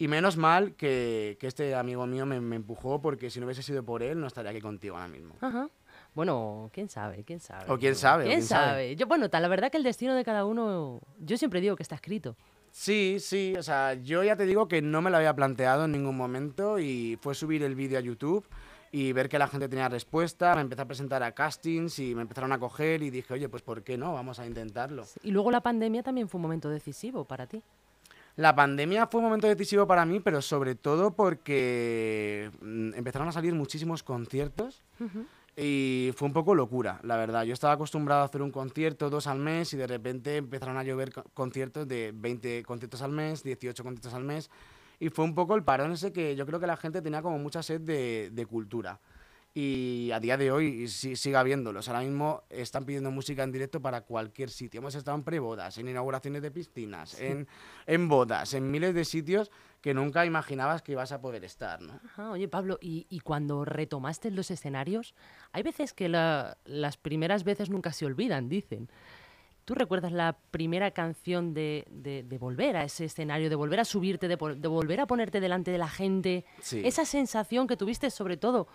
Y 0.00 0.08
menos 0.08 0.38
mal 0.38 0.76
que, 0.76 1.36
que 1.38 1.46
este 1.46 1.74
amigo 1.74 2.06
mío 2.06 2.24
me, 2.24 2.40
me, 2.40 2.56
empujó, 2.56 3.02
porque 3.02 3.28
si 3.28 3.38
no 3.38 3.44
hubiese 3.44 3.62
sido 3.62 3.84
por 3.84 4.02
él, 4.02 4.18
no 4.18 4.28
estaría 4.28 4.50
aquí 4.50 4.62
contigo 4.62 4.96
ahora 4.96 5.08
mismo. 5.08 5.34
Ajá. 5.42 5.68
Bueno, 6.14 6.70
quién 6.72 6.88
sabe, 6.88 7.22
quién 7.22 7.38
sabe. 7.38 7.70
O 7.70 7.78
quién 7.78 7.94
sabe. 7.94 8.24
¿Quién, 8.24 8.42
sabe? 8.42 8.96
Yo, 8.96 9.06
bueno, 9.06 9.28
la 9.30 9.48
verdad 9.48 9.70
que 9.70 9.76
el 9.76 9.82
destino 9.82 10.14
de 10.14 10.24
cada 10.24 10.46
uno, 10.46 11.02
yo 11.18 11.36
siempre 11.36 11.60
digo 11.60 11.76
que 11.76 11.82
está 11.82 11.96
escrito. 11.96 12.34
Sí, 12.70 13.18
sí, 13.20 13.52
o 13.58 13.62
sea, 13.62 13.92
yo 13.92 14.24
ya 14.24 14.36
te 14.36 14.46
digo 14.46 14.68
que 14.68 14.80
no 14.80 15.02
me 15.02 15.10
lo 15.10 15.18
había 15.18 15.36
planteado 15.36 15.84
en 15.84 15.92
ningún 15.92 16.16
momento 16.16 16.78
y 16.78 17.18
fue 17.20 17.34
subir 17.34 17.62
el 17.62 17.74
vídeo 17.74 17.98
a 17.98 18.00
YouTube 18.00 18.48
y 18.92 19.12
ver 19.12 19.28
que 19.28 19.38
la 19.38 19.48
gente 19.48 19.68
tenía 19.68 19.90
respuesta, 19.90 20.54
me 20.54 20.62
empecé 20.62 20.80
a 20.80 20.86
presentar 20.86 21.22
a 21.22 21.32
castings 21.32 21.98
y 21.98 22.14
me 22.14 22.22
empezaron 22.22 22.52
a 22.52 22.58
coger 22.58 23.02
y 23.02 23.10
dije, 23.10 23.34
oye, 23.34 23.50
pues 23.50 23.62
¿por 23.62 23.82
qué 23.82 23.98
no? 23.98 24.14
Vamos 24.14 24.38
a 24.38 24.46
intentarlo. 24.46 25.04
Y 25.22 25.30
luego 25.30 25.50
la 25.50 25.60
pandemia 25.60 26.02
también 26.02 26.26
fue 26.26 26.38
un 26.38 26.42
momento 26.42 26.70
decisivo 26.70 27.26
para 27.26 27.46
ti. 27.46 27.62
La 28.40 28.54
pandemia 28.54 29.06
fue 29.06 29.18
un 29.18 29.26
momento 29.26 29.46
decisivo 29.46 29.86
para 29.86 30.06
mí, 30.06 30.18
pero 30.18 30.40
sobre 30.40 30.74
todo 30.74 31.10
porque 31.10 32.50
mm, 32.62 32.94
empezaron 32.94 33.28
a 33.28 33.32
salir 33.32 33.54
muchísimos 33.54 34.02
conciertos 34.02 34.82
y 35.54 36.10
fue 36.16 36.26
un 36.26 36.32
poco 36.32 36.54
locura, 36.54 37.00
la 37.02 37.18
verdad. 37.18 37.44
Yo 37.44 37.52
estaba 37.52 37.74
acostumbrado 37.74 38.22
a 38.22 38.24
hacer 38.24 38.40
un 38.40 38.50
concierto 38.50 39.10
dos 39.10 39.26
al 39.26 39.40
mes 39.40 39.74
y 39.74 39.76
de 39.76 39.86
repente 39.86 40.38
empezaron 40.38 40.78
a 40.78 40.82
llover 40.82 41.12
conciertos 41.34 41.86
de 41.86 42.12
20 42.14 42.62
conciertos 42.62 43.02
al 43.02 43.12
mes, 43.12 43.42
18 43.42 43.84
conciertos 43.84 44.14
al 44.14 44.24
mes 44.24 44.50
y 44.98 45.10
fue 45.10 45.26
un 45.26 45.34
poco 45.34 45.54
el 45.54 45.62
parón 45.62 45.92
ese 45.92 46.10
que 46.10 46.34
yo 46.34 46.46
creo 46.46 46.60
que 46.60 46.66
la 46.66 46.78
gente 46.78 47.02
tenía 47.02 47.20
como 47.20 47.38
mucha 47.38 47.62
sed 47.62 47.82
de, 47.82 48.30
de 48.32 48.46
cultura 48.46 49.00
y 49.52 50.10
a 50.12 50.20
día 50.20 50.36
de 50.36 50.52
hoy 50.52 50.86
sigue 50.88 51.36
habiéndolos. 51.36 51.88
Ahora 51.88 52.00
mismo 52.00 52.44
están 52.50 52.84
pidiendo 52.84 53.10
música 53.10 53.42
en 53.42 53.50
directo 53.50 53.82
para 53.82 54.02
cualquier 54.02 54.50
sitio. 54.50 54.78
Hemos 54.78 54.94
estado 54.94 55.16
en 55.16 55.24
prebodas, 55.24 55.76
en 55.78 55.88
inauguraciones 55.88 56.42
de 56.42 56.50
piscinas, 56.50 57.20
en, 57.20 57.48
en 57.86 58.08
bodas, 58.08 58.54
en 58.54 58.70
miles 58.70 58.94
de 58.94 59.04
sitios 59.04 59.50
que 59.80 59.94
nunca 59.94 60.24
imaginabas 60.26 60.82
que 60.82 60.92
ibas 60.92 61.10
a 61.10 61.20
poder 61.20 61.44
estar. 61.44 61.80
¿no? 61.80 62.00
oye, 62.30 62.48
Pablo, 62.48 62.78
¿y, 62.80 63.06
¿y, 63.08 63.20
cuando 63.20 63.64
retomaste 63.64 64.30
los 64.30 64.50
escenarios, 64.50 65.14
hay 65.52 65.62
veces 65.62 65.92
que 65.94 66.08
las 66.08 66.96
primeras 66.98 67.44
veces 67.44 67.70
nunca 67.70 67.92
se 67.92 68.06
olvidan, 68.06 68.48
dicen. 68.48 68.88
¿Tú 69.64 69.74
recuerdas 69.74 70.12
la 70.12 70.36
primera 70.50 70.90
canción 70.90 71.54
de, 71.54 71.86
de, 71.90 72.24
de, 72.24 72.38
volver 72.38 72.76
a 72.76 72.84
ese 72.84 73.04
escenario, 73.04 73.48
de 73.48 73.54
volver 73.54 73.78
a 73.78 73.84
subirte, 73.84 74.26
de, 74.26 74.36
de 74.36 74.68
volver 74.68 75.00
a 75.00 75.06
ponerte 75.06 75.38
delante 75.38 75.70
de 75.70 75.78
la 75.78 75.88
gente? 75.88 76.44
Sí. 76.60 76.82
Esa 76.84 77.04
sensación 77.04 77.66
que 77.66 77.76
tuviste 77.76 78.10
sobre 78.10 78.36
todo 78.36 78.66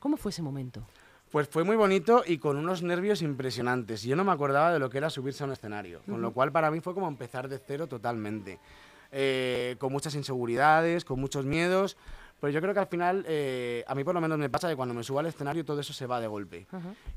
¿Cómo 0.00 0.16
fue 0.16 0.30
ese 0.30 0.42
momento? 0.42 0.82
Pues 1.30 1.46
fue 1.48 1.62
muy 1.62 1.76
bonito 1.76 2.24
y 2.26 2.38
con 2.38 2.56
unos 2.56 2.82
nervios 2.82 3.22
impresionantes. 3.22 4.02
Yo 4.02 4.16
no 4.16 4.24
me 4.24 4.32
acordaba 4.32 4.72
de 4.72 4.80
lo 4.80 4.90
que 4.90 4.98
era 4.98 5.10
subirse 5.10 5.44
a 5.44 5.46
un 5.46 5.52
escenario, 5.52 6.00
con 6.04 6.20
lo 6.20 6.32
cual 6.32 6.50
para 6.50 6.72
mí 6.72 6.80
fue 6.80 6.92
como 6.92 7.06
empezar 7.06 7.48
de 7.48 7.58
cero 7.64 7.86
totalmente. 7.86 8.58
Eh, 9.12 9.76
con 9.78 9.92
muchas 9.92 10.14
inseguridades, 10.16 11.04
con 11.04 11.20
muchos 11.20 11.44
miedos, 11.44 11.96
pero 12.40 12.52
yo 12.52 12.60
creo 12.60 12.72
que 12.72 12.80
al 12.80 12.86
final, 12.86 13.24
eh, 13.28 13.84
a 13.86 13.94
mí 13.94 14.02
por 14.02 14.14
lo 14.14 14.20
menos 14.20 14.38
me 14.38 14.48
pasa 14.48 14.68
que 14.68 14.74
cuando 14.74 14.94
me 14.94 15.04
subo 15.04 15.18
al 15.18 15.26
escenario 15.26 15.64
todo 15.64 15.80
eso 15.80 15.92
se 15.92 16.06
va 16.06 16.20
de 16.20 16.26
golpe. 16.26 16.66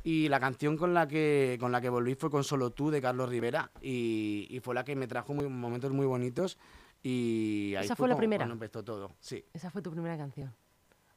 Y 0.03 0.27
la 0.27 0.39
canción 0.39 0.77
con 0.77 0.93
la, 0.93 1.07
que, 1.07 1.57
con 1.59 1.71
la 1.71 1.81
que 1.81 1.89
volví 1.89 2.15
fue 2.15 2.29
con 2.29 2.43
Solo 2.43 2.71
tú 2.71 2.91
de 2.91 3.01
Carlos 3.01 3.29
Rivera 3.29 3.71
y, 3.81 4.47
y 4.49 4.59
fue 4.59 4.75
la 4.75 4.83
que 4.83 4.95
me 4.95 5.07
trajo 5.07 5.33
muy, 5.33 5.47
momentos 5.47 5.91
muy 5.91 6.05
bonitos 6.05 6.57
y 7.01 7.75
ahí 7.77 7.85
¿Esa 7.85 7.95
fue, 7.95 8.07
la 8.07 8.15
primera? 8.15 8.45
cuando 8.45 8.53
empezó 8.53 8.83
todo. 8.83 9.11
Sí. 9.19 9.43
Esa 9.53 9.69
fue 9.69 9.81
tu 9.81 9.91
primera 9.91 10.17
canción. 10.17 10.53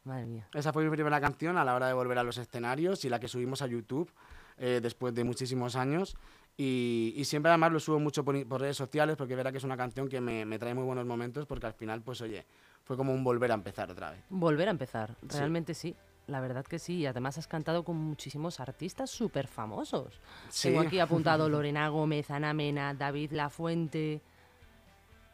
Madre 0.06 0.26
mía. 0.26 0.48
Esa 0.54 0.72
fue 0.72 0.84
mi 0.84 0.90
primera 0.90 1.20
canción 1.20 1.58
a 1.58 1.64
la 1.64 1.74
hora 1.74 1.88
de 1.88 1.92
volver 1.92 2.16
a 2.18 2.22
los 2.22 2.38
escenarios 2.38 3.04
y 3.04 3.08
la 3.08 3.18
que 3.18 3.28
subimos 3.28 3.60
a 3.60 3.66
YouTube 3.66 4.10
eh, 4.56 4.80
después 4.80 5.14
de 5.14 5.24
muchísimos 5.24 5.74
años. 5.76 6.16
Y, 6.56 7.12
y, 7.16 7.24
siempre 7.26 7.50
además 7.50 7.72
lo 7.72 7.80
subo 7.80 7.98
mucho 7.98 8.24
por, 8.24 8.46
por, 8.46 8.62
redes 8.62 8.78
sociales 8.78 9.16
porque 9.16 9.36
verá 9.36 9.52
que 9.52 9.58
es 9.58 9.64
una 9.64 9.76
canción 9.76 10.08
que 10.08 10.22
me, 10.22 10.46
me, 10.46 10.58
trae 10.58 10.72
muy 10.72 10.84
buenos 10.84 11.04
momentos 11.04 11.44
porque 11.44 11.66
al 11.66 11.74
final, 11.74 12.00
pues 12.00 12.22
oye, 12.22 12.46
fue 12.82 12.96
como 12.96 13.12
un 13.12 13.22
volver 13.22 13.50
a 13.50 13.54
empezar 13.54 13.90
otra 13.90 14.12
vez. 14.12 14.20
Volver 14.30 14.68
a 14.68 14.70
empezar, 14.70 15.16
realmente 15.22 15.74
sí. 15.74 15.90
sí. 15.90 15.96
La 16.28 16.40
verdad 16.40 16.64
que 16.64 16.78
sí, 16.78 16.94
y 16.94 17.06
además 17.06 17.38
has 17.38 17.46
cantado 17.46 17.84
con 17.84 17.96
muchísimos 17.96 18.58
artistas 18.58 19.10
súper 19.10 19.46
famosos. 19.46 20.20
Sí. 20.48 20.68
Tengo 20.68 20.80
aquí 20.80 20.98
apuntado 20.98 21.48
Lorena 21.50 21.88
Gómez, 21.88 22.30
Ana 22.30 22.52
Mena, 22.52 22.94
David 22.94 23.32
Lafuente, 23.32 24.22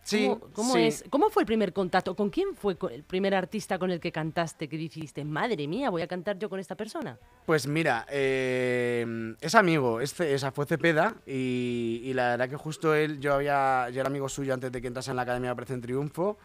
Sí, 0.03 0.27
¿Cómo, 0.27 0.41
cómo 0.53 0.75
sí. 0.75 0.81
Es, 0.81 1.05
¿Cómo 1.11 1.31
fue 1.31 1.43
el 1.43 1.47
primer 1.47 1.73
contacto? 1.73 2.17
¿Con 2.17 2.31
quién 2.31 2.57
fue 2.57 2.77
el 2.91 3.05
primer 3.05 3.35
artista 3.35 3.79
con 3.79 3.91
el 3.91 4.01
que 4.01 4.11
cantaste 4.11 4.69
que 4.69 4.77
dijiste, 4.77 5.25
madre 5.25 5.69
mía, 5.69 5.91
voy 5.91 6.03
a 6.03 6.09
cantar 6.09 6.39
yo 6.39 6.51
con 6.51 6.59
esta 6.59 6.75
persona? 6.75 7.19
Pues 7.47 7.67
mira, 7.67 8.07
eh, 8.11 9.35
es 9.41 9.55
amigo, 9.55 10.01
es, 10.01 10.19
esa 10.21 10.51
fue 10.51 10.67
Cepeda 10.67 11.15
y, 11.25 12.01
y, 12.05 12.15
la 12.15 12.31
verdad 12.31 12.49
que 12.49 12.57
justo 12.57 12.95
él, 12.95 13.21
yo, 13.21 13.35
había, 13.35 13.91
yo 13.91 14.01
era 14.01 14.09
amigo 14.09 14.29
suyo 14.29 14.55
antes 14.55 14.73
de 14.73 14.81
que 14.81 14.89
entrase 14.89 15.11
en 15.11 15.17
la 15.17 15.23
Academia 15.23 15.51
de 15.51 15.53
Operación 15.53 15.81
Triunfo 15.81 16.37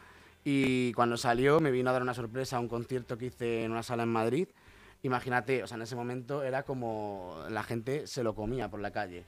y 0.44 0.94
cuando 0.94 1.18
salió 1.18 1.60
me 1.60 1.72
vino 1.72 1.90
a 1.90 1.94
dar 1.94 2.02
una 2.02 2.14
sorpresa 2.14 2.58
a 2.58 2.60
un 2.60 2.68
concierto 2.68 3.18
que 3.18 3.26
hice 3.26 3.64
en 3.64 3.72
una 3.72 3.84
sala 3.84 4.04
en 4.04 4.10
Madrid. 4.10 4.48
Imagínate, 5.04 5.64
o 5.64 5.68
sea, 5.68 5.76
en 5.76 5.82
ese 5.82 5.96
momento 5.96 6.44
era 6.44 6.64
como 6.64 7.44
la 7.50 7.64
gente 7.64 8.08
se 8.08 8.24
lo 8.24 8.34
comía 8.34 8.70
por 8.70 8.80
la 8.80 8.92
calle. 8.92 9.26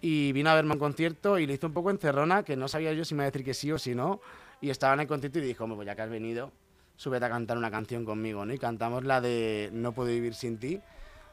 Y 0.00 0.32
vino 0.32 0.50
a 0.50 0.54
verme 0.54 0.72
un 0.74 0.78
concierto 0.78 1.38
y 1.38 1.46
le 1.46 1.54
hizo 1.54 1.66
un 1.66 1.72
poco 1.72 1.90
encerrona, 1.90 2.42
que 2.42 2.56
no 2.56 2.68
sabía 2.68 2.92
yo 2.92 3.04
si 3.04 3.14
me 3.14 3.18
iba 3.18 3.24
a 3.24 3.30
decir 3.30 3.44
que 3.44 3.54
sí 3.54 3.72
o 3.72 3.78
si 3.78 3.94
no, 3.94 4.20
y 4.60 4.70
estaba 4.70 4.94
en 4.94 5.00
el 5.00 5.06
concierto 5.06 5.38
y 5.38 5.42
dijo, 5.42 5.66
pues 5.66 5.86
ya 5.86 5.94
que 5.94 6.02
has 6.02 6.10
venido, 6.10 6.52
súbete 6.96 7.26
a 7.26 7.30
cantar 7.30 7.56
una 7.58 7.70
canción 7.70 8.04
conmigo, 8.04 8.44
¿no? 8.44 8.52
Y 8.52 8.58
cantamos 8.58 9.04
la 9.04 9.20
de 9.20 9.70
No 9.72 9.92
puedo 9.92 10.08
vivir 10.10 10.34
sin 10.34 10.58
ti, 10.58 10.80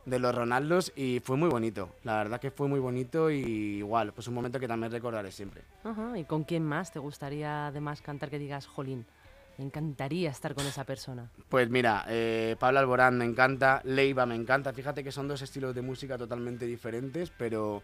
de 0.05 0.19
los 0.19 0.35
Ronaldos, 0.35 0.93
y 0.95 1.19
fue 1.23 1.35
muy 1.35 1.49
bonito, 1.49 1.89
la 2.03 2.17
verdad 2.17 2.39
que 2.39 2.51
fue 2.51 2.67
muy 2.67 2.79
bonito 2.79 3.31
y 3.31 3.77
igual, 3.77 4.13
pues 4.13 4.27
un 4.27 4.35
momento 4.35 4.59
que 4.59 4.67
también 4.67 4.91
recordaré 4.91 5.31
siempre. 5.31 5.63
Ajá, 5.83 6.17
¿Y 6.17 6.25
con 6.25 6.43
quién 6.43 6.63
más 6.63 6.91
te 6.91 6.99
gustaría 6.99 7.67
además 7.67 8.01
cantar 8.01 8.29
que 8.29 8.37
digas, 8.37 8.67
jolín? 8.67 9.05
Me 9.57 9.63
encantaría 9.63 10.29
estar 10.29 10.53
con 10.53 10.65
esa 10.65 10.83
persona. 10.83 11.31
Pues 11.47 11.69
mira, 11.69 12.05
eh, 12.09 12.57
Pablo 12.59 12.79
Alborán 12.79 13.17
me 13.17 13.25
encanta, 13.25 13.81
Leiva 13.85 14.25
me 14.25 14.35
encanta. 14.35 14.73
Fíjate 14.73 15.01
que 15.01 15.13
son 15.13 15.29
dos 15.29 15.41
estilos 15.41 15.73
de 15.73 15.81
música 15.81 16.17
totalmente 16.17 16.65
diferentes, 16.65 17.31
pero, 17.31 17.81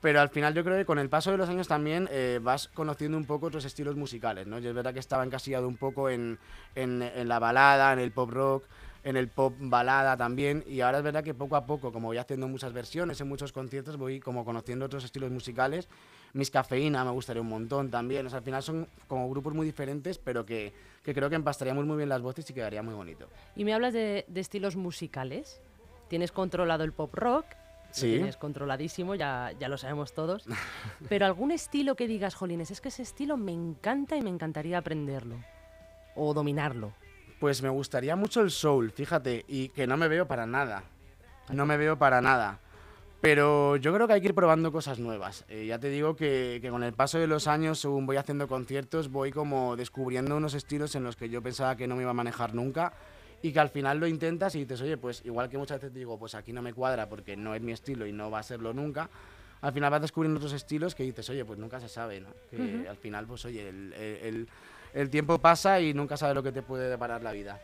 pero 0.00 0.20
al 0.20 0.28
final 0.28 0.54
yo 0.54 0.64
creo 0.64 0.76
que 0.76 0.84
con 0.84 0.98
el 0.98 1.08
paso 1.08 1.30
de 1.30 1.38
los 1.38 1.48
años 1.48 1.68
también 1.68 2.08
eh, 2.10 2.40
vas 2.42 2.68
conociendo 2.68 3.16
un 3.16 3.24
poco 3.24 3.46
otros 3.46 3.64
estilos 3.64 3.96
musicales, 3.96 4.46
¿no? 4.46 4.58
Yo 4.58 4.70
es 4.70 4.74
verdad 4.74 4.94
que 4.94 5.00
estaba 5.00 5.24
encasillado 5.24 5.66
un 5.66 5.76
poco 5.76 6.08
en, 6.08 6.38
en, 6.74 7.02
en 7.02 7.28
la 7.28 7.38
balada, 7.38 7.92
en 7.92 7.98
el 7.98 8.12
pop 8.12 8.30
rock, 8.30 8.64
en 9.04 9.16
el 9.16 9.28
pop 9.28 9.54
balada 9.58 10.16
también 10.16 10.64
y 10.66 10.80
ahora 10.80 10.98
es 10.98 11.04
verdad 11.04 11.24
que 11.24 11.34
poco 11.34 11.56
a 11.56 11.66
poco, 11.66 11.92
como 11.92 12.08
voy 12.08 12.18
haciendo 12.18 12.46
muchas 12.48 12.72
versiones 12.72 13.20
en 13.20 13.28
muchos 13.28 13.52
conciertos, 13.52 13.96
voy 13.96 14.20
como 14.20 14.44
conociendo 14.44 14.86
otros 14.86 15.04
estilos 15.04 15.30
musicales. 15.30 15.88
Mis 16.34 16.50
Cafeína 16.50 17.04
me 17.04 17.10
gustaría 17.10 17.40
un 17.40 17.48
montón 17.48 17.90
también, 17.90 18.26
o 18.26 18.28
sea, 18.28 18.38
al 18.38 18.44
final 18.44 18.62
son 18.62 18.86
como 19.06 19.30
grupos 19.30 19.54
muy 19.54 19.64
diferentes, 19.64 20.18
pero 20.18 20.44
que, 20.44 20.74
que 21.02 21.14
creo 21.14 21.30
que 21.30 21.36
empastaríamos 21.36 21.86
muy 21.86 21.96
bien 21.96 22.08
las 22.08 22.20
voces 22.20 22.48
y 22.50 22.52
quedaría 22.52 22.82
muy 22.82 22.94
bonito. 22.94 23.28
Y 23.56 23.64
me 23.64 23.72
hablas 23.72 23.94
de, 23.94 24.26
de 24.28 24.40
estilos 24.40 24.76
musicales. 24.76 25.60
Tienes 26.08 26.32
controlado 26.32 26.84
el 26.84 26.92
pop 26.92 27.14
rock, 27.14 27.46
lo 27.88 27.94
Sí. 27.94 28.12
tienes 28.16 28.36
controladísimo, 28.36 29.14
ya, 29.14 29.52
ya 29.58 29.68
lo 29.68 29.78
sabemos 29.78 30.12
todos. 30.12 30.44
Pero 31.08 31.26
algún 31.26 31.50
estilo 31.50 31.94
que 31.96 32.06
digas, 32.06 32.34
jolines, 32.34 32.70
es 32.70 32.80
que 32.80 32.88
ese 32.88 33.02
estilo 33.02 33.36
me 33.36 33.52
encanta 33.52 34.16
y 34.16 34.22
me 34.22 34.30
encantaría 34.30 34.78
aprenderlo. 34.78 35.36
O 36.14 36.34
dominarlo. 36.34 36.92
Pues 37.40 37.62
me 37.62 37.68
gustaría 37.68 38.16
mucho 38.16 38.40
el 38.40 38.50
soul, 38.50 38.90
fíjate, 38.90 39.44
y 39.48 39.68
que 39.70 39.86
no 39.86 39.96
me 39.96 40.08
veo 40.08 40.26
para 40.26 40.44
nada. 40.46 40.82
No 41.52 41.64
me 41.66 41.76
veo 41.76 41.96
para 41.98 42.20
nada. 42.20 42.58
Pero 43.20 43.76
yo 43.76 43.92
creo 43.92 44.06
que 44.06 44.12
hay 44.12 44.20
que 44.20 44.28
ir 44.28 44.34
probando 44.34 44.70
cosas 44.70 44.98
nuevas. 45.00 45.44
Eh, 45.48 45.66
ya 45.66 45.78
te 45.80 45.88
digo 45.88 46.14
que, 46.14 46.58
que 46.62 46.70
con 46.70 46.84
el 46.84 46.92
paso 46.92 47.18
de 47.18 47.26
los 47.26 47.48
años, 47.48 47.80
según 47.80 48.06
voy 48.06 48.16
haciendo 48.16 48.46
conciertos, 48.46 49.10
voy 49.10 49.32
como 49.32 49.74
descubriendo 49.76 50.36
unos 50.36 50.54
estilos 50.54 50.94
en 50.94 51.02
los 51.04 51.16
que 51.16 51.28
yo 51.28 51.42
pensaba 51.42 51.76
que 51.76 51.88
no 51.88 51.96
me 51.96 52.02
iba 52.02 52.10
a 52.12 52.14
manejar 52.14 52.54
nunca 52.54 52.92
y 53.42 53.52
que 53.52 53.60
al 53.60 53.68
final 53.68 53.98
lo 53.98 54.06
intentas 54.06 54.54
y 54.54 54.60
dices, 54.60 54.80
oye, 54.80 54.96
pues 54.96 55.22
igual 55.24 55.48
que 55.48 55.58
muchas 55.58 55.80
veces 55.80 55.94
digo, 55.94 56.18
pues 56.18 56.34
aquí 56.34 56.52
no 56.52 56.62
me 56.62 56.72
cuadra 56.72 57.08
porque 57.08 57.36
no 57.36 57.54
es 57.54 57.62
mi 57.62 57.72
estilo 57.72 58.06
y 58.06 58.12
no 58.12 58.30
va 58.30 58.40
a 58.40 58.42
serlo 58.42 58.72
nunca, 58.72 59.08
al 59.60 59.72
final 59.72 59.90
vas 59.90 60.00
descubriendo 60.02 60.38
otros 60.38 60.52
estilos 60.52 60.94
que 60.94 61.02
dices, 61.04 61.28
oye, 61.30 61.44
pues 61.44 61.58
nunca 61.58 61.80
se 61.80 61.88
sabe, 61.88 62.20
¿no? 62.20 62.28
Que 62.50 62.86
al 62.88 62.96
final, 62.96 63.26
pues 63.26 63.44
oye, 63.44 63.68
el, 63.68 64.46
el- 64.94 65.10
tiempo 65.10 65.38
pasa 65.38 65.80
y 65.80 65.94
nunca 65.94 66.16
sabes 66.16 66.34
lo 66.34 66.42
que 66.42 66.52
te 66.52 66.62
puede 66.62 66.88
deparar 66.88 67.22
la 67.22 67.32
vida. 67.32 67.60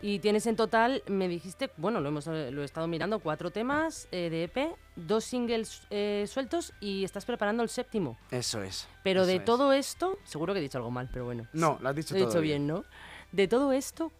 Y 0.00 0.20
tienes 0.20 0.46
en 0.46 0.54
total, 0.54 1.02
me 1.08 1.26
dijiste, 1.26 1.70
bueno, 1.76 2.00
lo, 2.00 2.08
hemos, 2.10 2.26
lo 2.26 2.62
he 2.62 2.64
estado 2.64 2.86
mirando, 2.86 3.18
cuatro 3.18 3.50
temas 3.50 4.06
eh, 4.12 4.30
de 4.30 4.44
EP, 4.44 4.76
dos 4.94 5.24
singles 5.24 5.82
eh, 5.90 6.24
sueltos 6.28 6.72
y 6.80 7.02
estás 7.02 7.24
preparando 7.24 7.62
el 7.64 7.68
séptimo. 7.68 8.16
Eso 8.30 8.62
es. 8.62 8.86
Pero 9.02 9.22
eso 9.22 9.28
de 9.28 9.36
es. 9.36 9.44
todo 9.44 9.72
esto, 9.72 10.16
seguro 10.24 10.52
que 10.52 10.60
he 10.60 10.62
dicho 10.62 10.78
algo 10.78 10.90
mal, 10.92 11.08
pero 11.12 11.24
bueno. 11.24 11.46
No, 11.52 11.78
lo 11.80 11.88
has 11.88 11.96
dicho 11.96 12.14
Lo 12.14 12.18
he 12.20 12.22
todo 12.22 12.30
dicho 12.30 12.40
bien, 12.42 12.66
¿no? 12.68 12.84
De 13.32 13.48
todo 13.48 13.72
esto, 13.72 14.12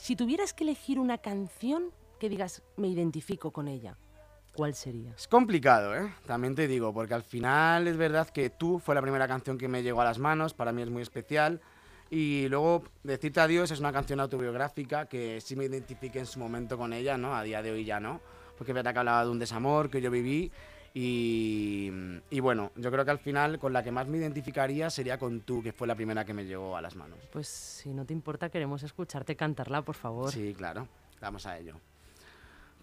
si 0.00 0.16
tuvieras 0.16 0.54
que 0.54 0.64
elegir 0.64 0.98
una 0.98 1.18
canción 1.18 1.92
que 2.18 2.30
digas, 2.30 2.62
me 2.76 2.88
identifico 2.88 3.50
con 3.50 3.68
ella, 3.68 3.98
¿cuál 4.54 4.74
sería? 4.74 5.12
Es 5.12 5.28
complicado, 5.28 5.94
¿eh? 5.94 6.10
También 6.26 6.54
te 6.54 6.66
digo, 6.66 6.92
porque 6.94 7.12
al 7.12 7.22
final 7.22 7.86
es 7.86 7.98
verdad 7.98 8.28
que 8.30 8.48
tú 8.48 8.78
fue 8.78 8.94
la 8.94 9.02
primera 9.02 9.28
canción 9.28 9.58
que 9.58 9.68
me 9.68 9.82
llegó 9.82 10.00
a 10.00 10.04
las 10.04 10.18
manos, 10.18 10.54
para 10.54 10.72
mí 10.72 10.80
es 10.80 10.88
muy 10.88 11.02
especial. 11.02 11.60
Y 12.08 12.48
luego, 12.48 12.82
Decirte 13.02 13.40
adiós 13.40 13.70
es 13.70 13.78
una 13.78 13.92
canción 13.92 14.20
autobiográfica 14.20 15.06
que 15.06 15.40
sí 15.40 15.54
me 15.54 15.66
identifiqué 15.66 16.18
en 16.18 16.26
su 16.26 16.38
momento 16.38 16.78
con 16.78 16.92
ella, 16.94 17.18
¿no? 17.18 17.36
A 17.36 17.42
día 17.42 17.62
de 17.62 17.70
hoy 17.70 17.84
ya 17.84 18.00
no, 18.00 18.20
porque 18.56 18.72
es 18.72 18.74
verdad 18.74 18.94
que 18.94 18.98
hablaba 19.00 19.24
de 19.24 19.30
un 19.30 19.38
desamor 19.38 19.90
que 19.90 20.00
yo 20.00 20.10
viví. 20.10 20.50
Y, 20.92 21.90
y 22.30 22.40
bueno, 22.40 22.72
yo 22.76 22.90
creo 22.90 23.04
que 23.04 23.10
al 23.12 23.18
final 23.18 23.58
con 23.58 23.72
la 23.72 23.84
que 23.84 23.92
más 23.92 24.08
me 24.08 24.18
identificaría 24.18 24.90
sería 24.90 25.18
con 25.18 25.40
tú, 25.42 25.62
que 25.62 25.72
fue 25.72 25.86
la 25.86 25.94
primera 25.94 26.24
que 26.24 26.34
me 26.34 26.44
llegó 26.44 26.76
a 26.76 26.82
las 26.82 26.96
manos. 26.96 27.18
Pues 27.32 27.48
si 27.48 27.90
no 27.90 28.04
te 28.04 28.12
importa, 28.12 28.48
queremos 28.48 28.82
escucharte 28.82 29.36
cantarla, 29.36 29.82
por 29.82 29.94
favor. 29.94 30.32
Sí, 30.32 30.54
claro. 30.56 30.88
Vamos 31.20 31.46
a 31.46 31.58
ello. 31.58 31.76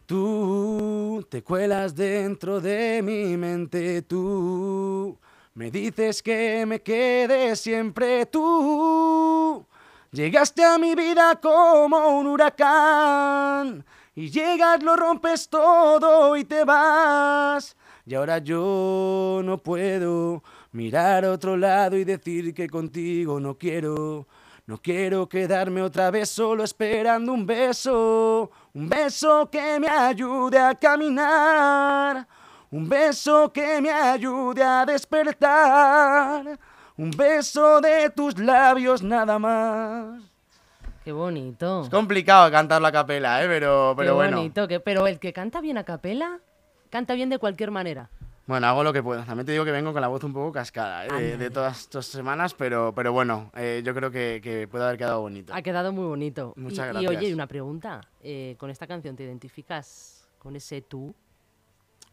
Tú 0.05 1.25
te 1.29 1.43
cuelas 1.43 1.93
dentro 1.93 2.61
de 2.61 3.01
mi 3.03 3.35
mente, 3.35 4.03
tú 4.03 5.17
me 5.55 5.69
dices 5.69 6.23
que 6.23 6.65
me 6.65 6.81
quede 6.81 7.55
siempre 7.57 8.25
tú. 8.27 9.65
Llegaste 10.11 10.63
a 10.63 10.77
mi 10.77 10.95
vida 10.95 11.37
como 11.41 12.19
un 12.19 12.27
huracán 12.27 13.83
y 14.15 14.29
llegas, 14.29 14.81
lo 14.81 14.95
rompes 14.95 15.49
todo 15.49 16.37
y 16.37 16.45
te 16.45 16.63
vas. 16.63 17.75
Y 18.07 18.15
ahora 18.15 18.37
yo 18.37 19.41
no 19.43 19.57
puedo 19.57 20.41
mirar 20.71 21.25
a 21.25 21.31
otro 21.31 21.57
lado 21.57 21.97
y 21.97 22.05
decir 22.05 22.53
que 22.53 22.69
contigo 22.69 23.39
no 23.41 23.57
quiero. 23.57 24.25
No 24.65 24.77
quiero 24.81 25.29
quedarme 25.29 25.81
otra 25.81 26.11
vez 26.11 26.27
solo 26.29 26.63
esperando 26.63 27.31
un 27.31 27.45
beso, 27.45 28.51
un 28.73 28.89
beso 28.89 29.49
que 29.49 29.79
me 29.79 29.87
ayude 29.87 30.59
a 30.59 30.75
caminar, 30.75 32.27
un 32.71 32.89
beso 32.89 33.49
que 33.53 33.79
me 33.81 33.89
ayude 33.91 34.61
a 34.61 34.85
despertar, 34.85 36.59
un 36.97 37.11
beso 37.11 37.79
de 37.79 38.09
tus 38.09 38.37
labios 38.37 39.01
nada 39.01 39.39
más. 39.39 40.21
Qué 41.05 41.13
bonito. 41.13 41.83
Es 41.83 41.89
complicado 41.89 42.51
cantarlo 42.51 42.87
a 42.87 42.91
capela, 42.91 43.41
¿eh? 43.43 43.47
pero, 43.47 43.93
pero 43.95 44.09
Qué 44.11 44.15
bueno. 44.15 44.37
bonito. 44.37 44.67
que- 44.67 44.81
pero 44.81 45.07
el 45.07 45.17
que 45.19 45.31
canta 45.31 45.61
bien 45.61 45.77
a 45.77 45.85
capela, 45.85 46.39
canta 46.89 47.13
bien 47.13 47.29
de 47.29 47.37
cualquier 47.39 47.71
manera. 47.71 48.09
Bueno, 48.45 48.65
hago 48.67 48.81
lo 48.83 48.93
que 48.93 49.03
puedo. 49.03 49.23
También 49.25 49.45
te 49.45 49.51
digo 49.51 49.65
que 49.65 49.71
vengo 49.71 49.91
con 49.91 50.01
la 50.01 50.07
voz 50.07 50.23
un 50.23 50.31
poco 50.31 50.53
cascada 50.53 51.05
¿eh? 51.05 51.11
de, 51.11 51.37
de 51.37 51.49
todas 51.49 51.81
estas 51.81 52.05
semanas, 52.05 52.53
pero, 52.53 52.93
pero 52.95 53.11
bueno, 53.11 53.51
eh, 53.55 53.81
yo 53.83 53.93
creo 53.93 54.09
que, 54.09 54.39
que 54.41 54.69
puede 54.69 54.85
haber 54.85 54.97
quedado 54.97 55.19
bonito. 55.19 55.53
Ha 55.53 55.61
quedado 55.61 55.91
muy 55.91 56.05
bonito. 56.05 56.53
Y- 56.55 56.61
Muchas 56.61 56.85
y, 56.87 56.89
gracias. 57.03 57.09
oye, 57.17 57.33
una 57.33 57.47
pregunta. 57.47 57.99
eh, 58.23 58.55
¿Con 58.57 58.69
esta 58.69 58.87
canción 58.87 59.17
te 59.17 59.23
identificas 59.25 60.29
con 60.39 60.55
ese 60.55 60.81
tú? 60.81 61.13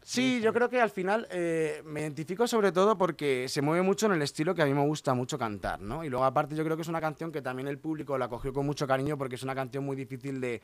Sí, 0.01 0.39
yo 0.39 0.53
creo 0.53 0.69
que 0.69 0.79
al 0.79 0.91
final 0.91 1.25
eh, 1.31 1.81
me 1.83 2.01
identifico 2.01 2.45
sobre 2.47 2.71
todo 2.71 2.95
porque 2.95 3.47
se 3.49 3.63
mueve 3.63 3.81
mucho 3.81 4.05
en 4.05 4.11
el 4.11 4.21
estilo 4.21 4.53
que 4.53 4.61
a 4.61 4.65
mí 4.65 4.73
me 4.73 4.85
gusta 4.85 5.15
mucho 5.15 5.39
cantar, 5.39 5.79
¿no? 5.81 6.03
Y 6.03 6.09
luego 6.09 6.25
aparte 6.25 6.55
yo 6.55 6.63
creo 6.63 6.75
que 6.75 6.83
es 6.83 6.87
una 6.87 7.01
canción 7.01 7.31
que 7.31 7.41
también 7.41 7.67
el 7.67 7.79
público 7.79 8.15
la 8.17 8.27
cogió 8.27 8.53
con 8.53 8.67
mucho 8.67 8.85
cariño 8.85 9.17
porque 9.17 9.33
es 9.33 9.41
una 9.41 9.55
canción 9.55 9.83
muy 9.83 9.95
difícil 9.95 10.39
de, 10.39 10.61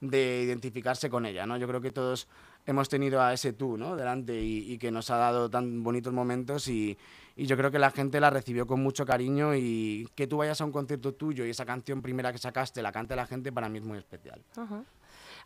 de 0.00 0.42
identificarse 0.42 1.10
con 1.10 1.26
ella, 1.26 1.44
¿no? 1.44 1.56
Yo 1.56 1.66
creo 1.66 1.80
que 1.80 1.90
todos 1.90 2.28
hemos 2.66 2.88
tenido 2.88 3.20
a 3.22 3.32
ese 3.32 3.52
tú, 3.52 3.76
¿no? 3.76 3.96
Delante 3.96 4.40
y, 4.40 4.72
y 4.72 4.78
que 4.78 4.90
nos 4.90 5.10
ha 5.10 5.16
dado 5.16 5.50
tan 5.50 5.82
bonitos 5.82 6.12
momentos 6.12 6.68
y, 6.68 6.96
y 7.36 7.46
yo 7.46 7.56
creo 7.56 7.70
que 7.70 7.78
la 7.78 7.90
gente 7.90 8.20
la 8.20 8.30
recibió 8.30 8.66
con 8.66 8.82
mucho 8.82 9.04
cariño 9.04 9.54
y 9.54 10.08
que 10.14 10.26
tú 10.26 10.38
vayas 10.38 10.60
a 10.60 10.64
un 10.64 10.72
concierto 10.72 11.14
tuyo 11.14 11.44
y 11.44 11.50
esa 11.50 11.66
canción 11.66 12.00
primera 12.00 12.32
que 12.32 12.38
sacaste 12.38 12.80
la 12.82 12.92
cante 12.92 13.16
la 13.16 13.26
gente 13.26 13.52
para 13.52 13.68
mí 13.68 13.78
es 13.78 13.84
muy 13.84 13.98
especial. 13.98 14.42
Ajá. 14.56 14.84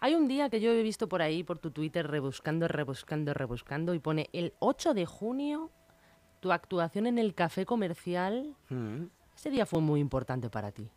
Hay 0.01 0.15
un 0.15 0.29
día 0.29 0.49
que 0.49 0.61
yo 0.61 0.71
he 0.71 0.83
visto 0.83 1.09
por 1.09 1.23
ahí, 1.23 1.43
por 1.43 1.59
tu 1.59 1.71
Twitter, 1.73 2.07
rebuscando, 2.07 2.69
rebuscando, 2.69 3.35
rebuscando, 3.35 3.95
y 3.95 3.99
pone 3.99 4.31
el 4.33 4.53
8 4.61 4.95
de 4.95 5.07
junio 5.07 5.71
tu 6.41 6.53
actuación 6.53 7.07
en 7.07 7.19
el 7.19 7.35
café 7.35 7.67
comercial. 7.67 8.55
Mm. 8.69 9.07
Ese 9.35 9.51
día 9.51 9.67
fue 9.67 9.81
muy 9.81 9.99
importante 9.99 10.51
para 10.51 10.71
ti. 10.71 10.89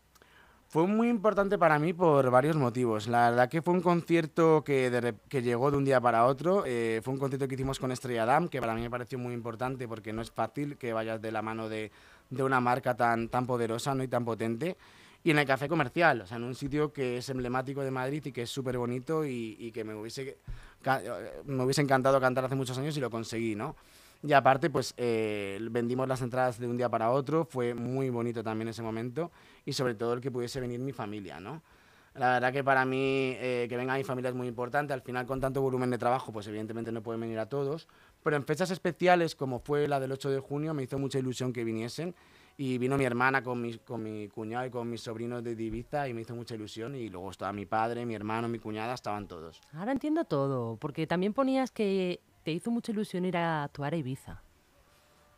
Fue 0.72 0.88
muy 0.88 1.10
importante 1.10 1.58
para 1.58 1.80
mí 1.80 1.92
por 1.92 2.32
varios 2.32 2.56
motivos. 2.56 3.10
La 3.10 3.30
verdad 3.30 3.50
que 3.50 3.62
fue 3.62 3.74
un 3.74 3.82
concierto 3.82 4.64
que, 4.64 4.90
de 4.90 5.16
que 5.28 5.42
llegó 5.42 5.70
de 5.70 5.76
un 5.76 5.84
día 5.84 6.00
para 6.00 6.26
otro. 6.26 6.64
eh, 6.66 7.02
fue 7.04 7.14
un 7.14 7.20
concierto 7.20 7.46
que 7.50 7.56
hicimos 7.56 7.78
con 7.78 7.92
Estrella 7.92 8.26
Damm, 8.26 8.48
que 8.48 8.62
para 8.62 8.74
mí 8.74 8.80
me 8.80 8.90
pareció 8.90 9.20
muy 9.20 9.34
importante 9.34 9.86
porque 9.86 10.14
no 10.14 10.22
es 10.22 10.32
fácil 10.32 10.78
que 10.78 10.94
vayas 10.94 11.22
de 11.22 11.30
la 11.30 11.42
mano 11.42 11.68
de, 11.68 11.92
de 12.30 12.42
una 12.44 12.62
marca 12.62 12.96
tan, 12.96 13.28
tan 13.28 13.46
poderosa 13.46 13.94
¿no? 13.96 14.02
y 14.02 14.08
tan 14.08 14.24
potente. 14.24 14.78
Y 15.26 15.32
en 15.32 15.40
el 15.40 15.46
café 15.46 15.68
comercial, 15.68 16.22
o 16.22 16.26
sea, 16.26 16.38
en 16.38 16.44
un 16.46 16.56
sitio 16.56 16.94
que 16.94 17.18
es 17.18 17.28
emblemático 17.28 17.82
de 17.82 17.92
Madrid 17.92 18.24
y 18.28 18.32
que 18.32 18.44
es 18.44 18.50
súper 18.50 18.78
bonito 18.78 19.26
y, 19.26 19.58
y 19.60 19.74
que 19.74 19.84
me 19.84 19.94
hubiese, 19.94 20.38
eh, 20.86 21.42
me 21.48 21.66
hubiese 21.66 21.82
encantado 21.82 22.22
cantar 22.22 22.46
hace 22.46 22.56
muchos 22.56 22.78
años 22.78 22.96
y 22.96 23.02
lo 23.02 23.10
conseguí, 23.10 23.56
¿no? 23.56 23.76
Y 24.24 24.34
aparte, 24.34 24.70
pues 24.70 24.94
eh, 24.98 25.58
vendimos 25.72 26.08
las 26.08 26.22
entradas 26.22 26.60
de 26.60 26.68
un 26.68 26.78
día 26.78 26.90
para 26.90 27.10
otro, 27.12 27.46
fue 27.46 27.74
muy 27.74 28.10
bonito 28.10 28.44
también 28.44 28.68
ese 28.68 28.84
momento 28.84 29.32
y 29.66 29.74
sobre 29.74 29.96
todo 29.96 30.14
el 30.14 30.22
que 30.22 30.30
pudiese 30.30 30.60
venir 30.60 30.80
mi 30.80 30.92
familia, 30.92 31.40
¿no? 31.40 31.62
La 32.14 32.34
verdad 32.34 32.52
que 32.52 32.64
para 32.64 32.84
mí 32.86 33.36
eh, 33.38 33.68
que 33.70 33.78
venga 33.78 33.96
mi 33.96 34.04
familia 34.04 34.30
es 34.30 34.36
muy 34.36 34.48
importante, 34.48 34.92
al 34.92 35.02
final 35.02 35.26
con 35.26 35.40
tanto 35.40 35.62
volumen 35.62 35.90
de 35.90 35.98
trabajo, 35.98 36.34
pues 36.34 36.46
evidentemente 36.48 36.92
no 36.92 37.02
pueden 37.02 37.22
venir 37.22 37.40
a 37.40 37.48
todos, 37.48 37.88
pero 38.22 38.36
en 38.36 38.44
fechas 38.44 38.70
especiales 38.70 39.34
como 39.34 39.60
fue 39.60 39.88
la 39.88 40.00
del 40.00 40.12
8 40.12 40.30
de 40.30 40.40
junio 40.40 40.74
me 40.74 40.84
hizo 40.84 41.00
mucha 41.00 41.20
ilusión 41.20 41.54
que 41.54 41.64
viniesen 41.64 42.14
y 42.58 42.78
vino 42.78 42.98
mi 42.98 43.06
hermana 43.06 43.42
con 43.42 43.62
mi, 43.62 43.78
con 43.78 44.04
mi 44.04 44.28
cuñado 44.28 44.66
y 44.66 44.70
con 44.70 44.90
mis 44.90 45.02
sobrinos 45.02 45.42
de 45.42 45.52
Ibiza 45.52 46.10
y 46.10 46.14
me 46.14 46.22
hizo 46.22 46.36
mucha 46.36 46.54
ilusión 46.54 46.96
y 46.96 47.08
luego 47.10 47.32
estaba 47.32 47.54
mi 47.54 47.66
padre, 47.66 48.06
mi 48.06 48.14
hermano, 48.14 48.50
mi 48.50 48.60
cuñada, 48.60 48.94
estaban 48.94 49.28
todos. 49.28 49.62
Ahora 49.74 49.94
entiendo 49.94 50.26
todo, 50.26 50.76
porque 50.76 51.08
también 51.08 51.34
ponías 51.34 51.72
que 51.72 52.20
te 52.44 52.52
hizo 52.52 52.72
mucha 52.72 52.92
ilusión 52.92 53.26
ir 53.26 53.38
a 53.38 53.64
actuar 53.64 53.94
a 53.94 53.98
Ibiza. 53.98 54.42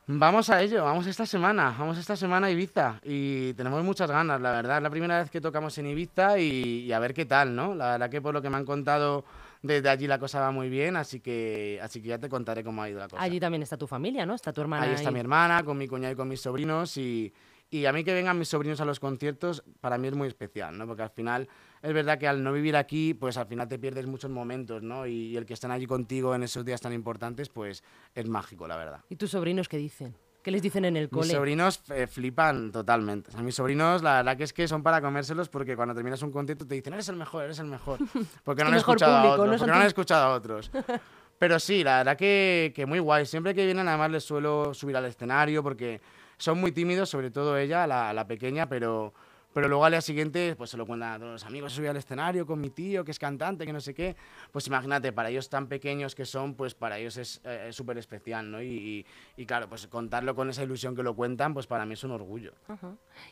Vamos 0.06 0.50
a 0.50 0.62
ello, 0.62 0.84
vamos 0.84 1.08
esta 1.08 1.26
semana, 1.26 1.74
vamos 1.80 1.98
esta 1.98 2.18
semana 2.18 2.48
a 2.48 2.52
Ibiza 2.52 3.00
y 3.04 3.54
tenemos 3.54 3.82
muchas 3.86 4.12
ganas, 4.12 4.42
la 4.42 4.52
verdad, 4.52 4.78
es 4.78 4.84
la 4.84 4.90
primera 4.90 5.20
vez 5.20 5.32
que 5.32 5.40
tocamos 5.40 5.78
en 5.78 5.88
Ibiza 5.88 6.38
y, 6.40 6.92
a 6.92 7.00
ver 7.00 7.14
qué 7.14 7.26
tal, 7.26 7.56
¿no? 7.56 7.74
La 7.74 7.92
verdad 7.92 8.10
que 8.10 8.22
por 8.22 8.34
lo 8.34 8.42
que 8.42 8.50
me 8.50 8.58
han 8.58 8.66
contado 8.66 9.24
desde 9.62 9.88
allí 9.88 10.06
la 10.08 10.20
cosa 10.20 10.42
va 10.42 10.52
muy 10.52 10.68
bien, 10.68 10.98
así 10.98 11.22
que, 11.22 11.80
así 11.82 12.02
que 12.02 12.10
ya 12.10 12.18
te 12.18 12.28
contaré 12.28 12.66
cómo 12.66 12.84
ha 12.84 12.90
ido 12.90 13.00
la 13.00 13.08
cosa. 13.08 13.24
Allí 13.24 13.40
también 13.40 13.64
está 13.64 13.78
tu 13.78 13.88
familia, 13.88 14.26
¿no? 14.26 14.36
Está 14.36 14.52
tu 14.52 14.60
hermana. 14.60 14.84
Ahí 14.84 14.92
está 14.92 15.10
mi 15.10 15.22
hermana, 15.22 15.64
con 15.64 15.78
mi 15.78 15.88
cuñado 15.88 16.12
y 16.12 16.18
con 16.18 16.28
mis 16.28 16.42
sobrinos 16.42 16.98
y, 16.98 17.32
y 17.74 17.88
a 17.88 17.92
mí 17.92 18.04
que 18.04 18.14
vengan 18.14 18.38
mis 18.38 18.50
sobrinos 18.50 18.80
a 18.82 18.86
los 18.86 19.00
conciertos, 19.00 19.64
para 19.82 19.98
mí 19.98 20.08
es 20.08 20.14
muy 20.14 20.28
especial, 20.28 20.78
¿no? 20.78 20.86
Porque 20.86 21.02
al 21.02 21.10
final, 21.10 21.50
es 21.82 21.92
verdad 21.92 22.20
que 22.20 22.28
al 22.28 22.44
no 22.44 22.54
vivir 22.54 22.76
aquí, 22.76 23.16
pues 23.16 23.36
al 23.36 23.48
final 23.48 23.68
te 23.68 23.80
pierdes 23.80 24.06
muchos 24.06 24.30
momentos, 24.30 24.84
¿no? 24.84 25.08
Y, 25.08 25.36
el 25.36 25.48
que 25.48 25.56
estén 25.56 25.72
allí 25.72 25.88
contigo 25.88 26.36
en 26.36 26.44
esos 26.44 26.64
días 26.64 26.82
tan 26.82 26.94
importantes, 26.94 27.50
pues 27.50 27.84
es 28.14 28.28
mágico, 28.28 28.68
la 28.68 28.78
verdad. 28.78 29.00
¿Y 29.10 29.16
tus 29.16 29.32
sobrinos 29.32 29.68
qué 29.68 29.78
dicen? 29.78 30.16
¿Qué 30.44 30.52
les 30.52 30.62
dicen 30.62 30.86
en 30.86 30.98
el 30.98 31.10
cole? 31.10 31.26
Mis 31.26 31.34
sobrinos 31.34 31.82
eh, 31.90 32.06
flipan 32.06 32.72
totalmente. 32.72 33.32
O 33.32 33.34
sea, 33.34 33.42
mis 33.42 33.56
sobrinos, 33.56 34.04
la 34.04 34.18
verdad 34.18 34.38
que 34.38 34.44
es 34.44 34.54
que 34.54 34.68
son 34.68 34.84
para 34.84 35.02
comérselos 35.02 35.50
porque 35.50 35.76
cuando 35.76 35.96
terminas 35.96 36.22
un 36.22 36.32
concierto 36.32 36.68
te 36.68 36.76
dicen, 36.76 36.94
eres 36.94 37.10
el 37.10 37.16
mejor, 37.16 37.46
eres 37.46 37.58
el 37.58 37.66
mejor. 37.66 37.98
Porque 38.44 38.64
no 38.64 38.70
han 38.70 38.76
escuchado 38.76 39.16
a 39.16 39.32
otros. 39.32 39.58
porque 39.58 39.72
no 39.72 39.78
han 39.78 39.88
escuchado 39.88 40.26
a 40.26 40.36
otros. 40.36 40.70
Pero 41.40 41.60
sí, 41.60 41.84
la 41.84 41.98
verdad 41.98 42.18
que, 42.18 42.72
que 42.76 42.86
muy 42.86 43.00
guay. 43.00 43.26
Siempre 43.26 43.56
que 43.56 43.66
vienen, 43.66 43.88
además 43.88 44.12
les 44.12 44.24
suelo 44.24 44.74
subir 44.74 44.96
al 44.96 45.06
escenario 45.06 45.64
porque 45.64 46.00
son 46.38 46.60
muy 46.60 46.72
tímidos, 46.72 47.10
sobre 47.10 47.32
todo 47.32 47.58
ella, 47.58 47.88
la, 47.88 48.14
la 48.14 48.28
pequeña, 48.28 48.68
pero, 48.68 49.14
pero 49.54 49.68
luego 49.68 49.86
al 49.86 49.92
día 49.92 50.02
siguiente 50.02 50.56
pues 50.56 50.72
se 50.72 50.78
lo 50.78 50.86
cuentan 50.86 51.14
a 51.14 51.20
todos 51.20 51.32
los 51.34 51.46
amigos, 51.46 51.74
subí 51.74 51.88
al 51.88 51.96
escenario 51.96 52.46
con 52.46 52.60
mi 52.60 52.70
tío 52.70 53.06
que 53.06 53.12
es 53.12 53.20
cantante, 53.20 53.66
que 53.66 53.74
no 53.74 53.80
sé 53.80 53.94
qué. 53.94 54.16
Pues 54.52 54.68
imagínate, 54.68 55.14
para 55.14 55.30
ellos 55.30 55.50
tan 55.50 55.68
pequeños 55.68 56.16
que 56.16 56.26
son, 56.26 56.56
pues 56.56 56.74
para 56.74 56.98
ellos 56.98 57.18
es 57.18 57.40
eh, 57.44 57.70
súper 57.72 57.98
especial, 58.00 58.50
¿no? 58.50 58.62
Y, 58.62 59.06
y, 59.38 59.46
claro, 59.46 59.70
pues 59.70 59.88
contarlo 59.88 60.36
con 60.36 60.50
esa 60.50 60.64
ilusión 60.64 60.96
que 60.96 61.04
lo 61.04 61.16
cuentan, 61.16 61.54
pues 61.54 61.68
para 61.68 61.86
mí 61.86 61.94
es 61.94 62.04
un 62.04 62.12
orgullo. 62.12 62.54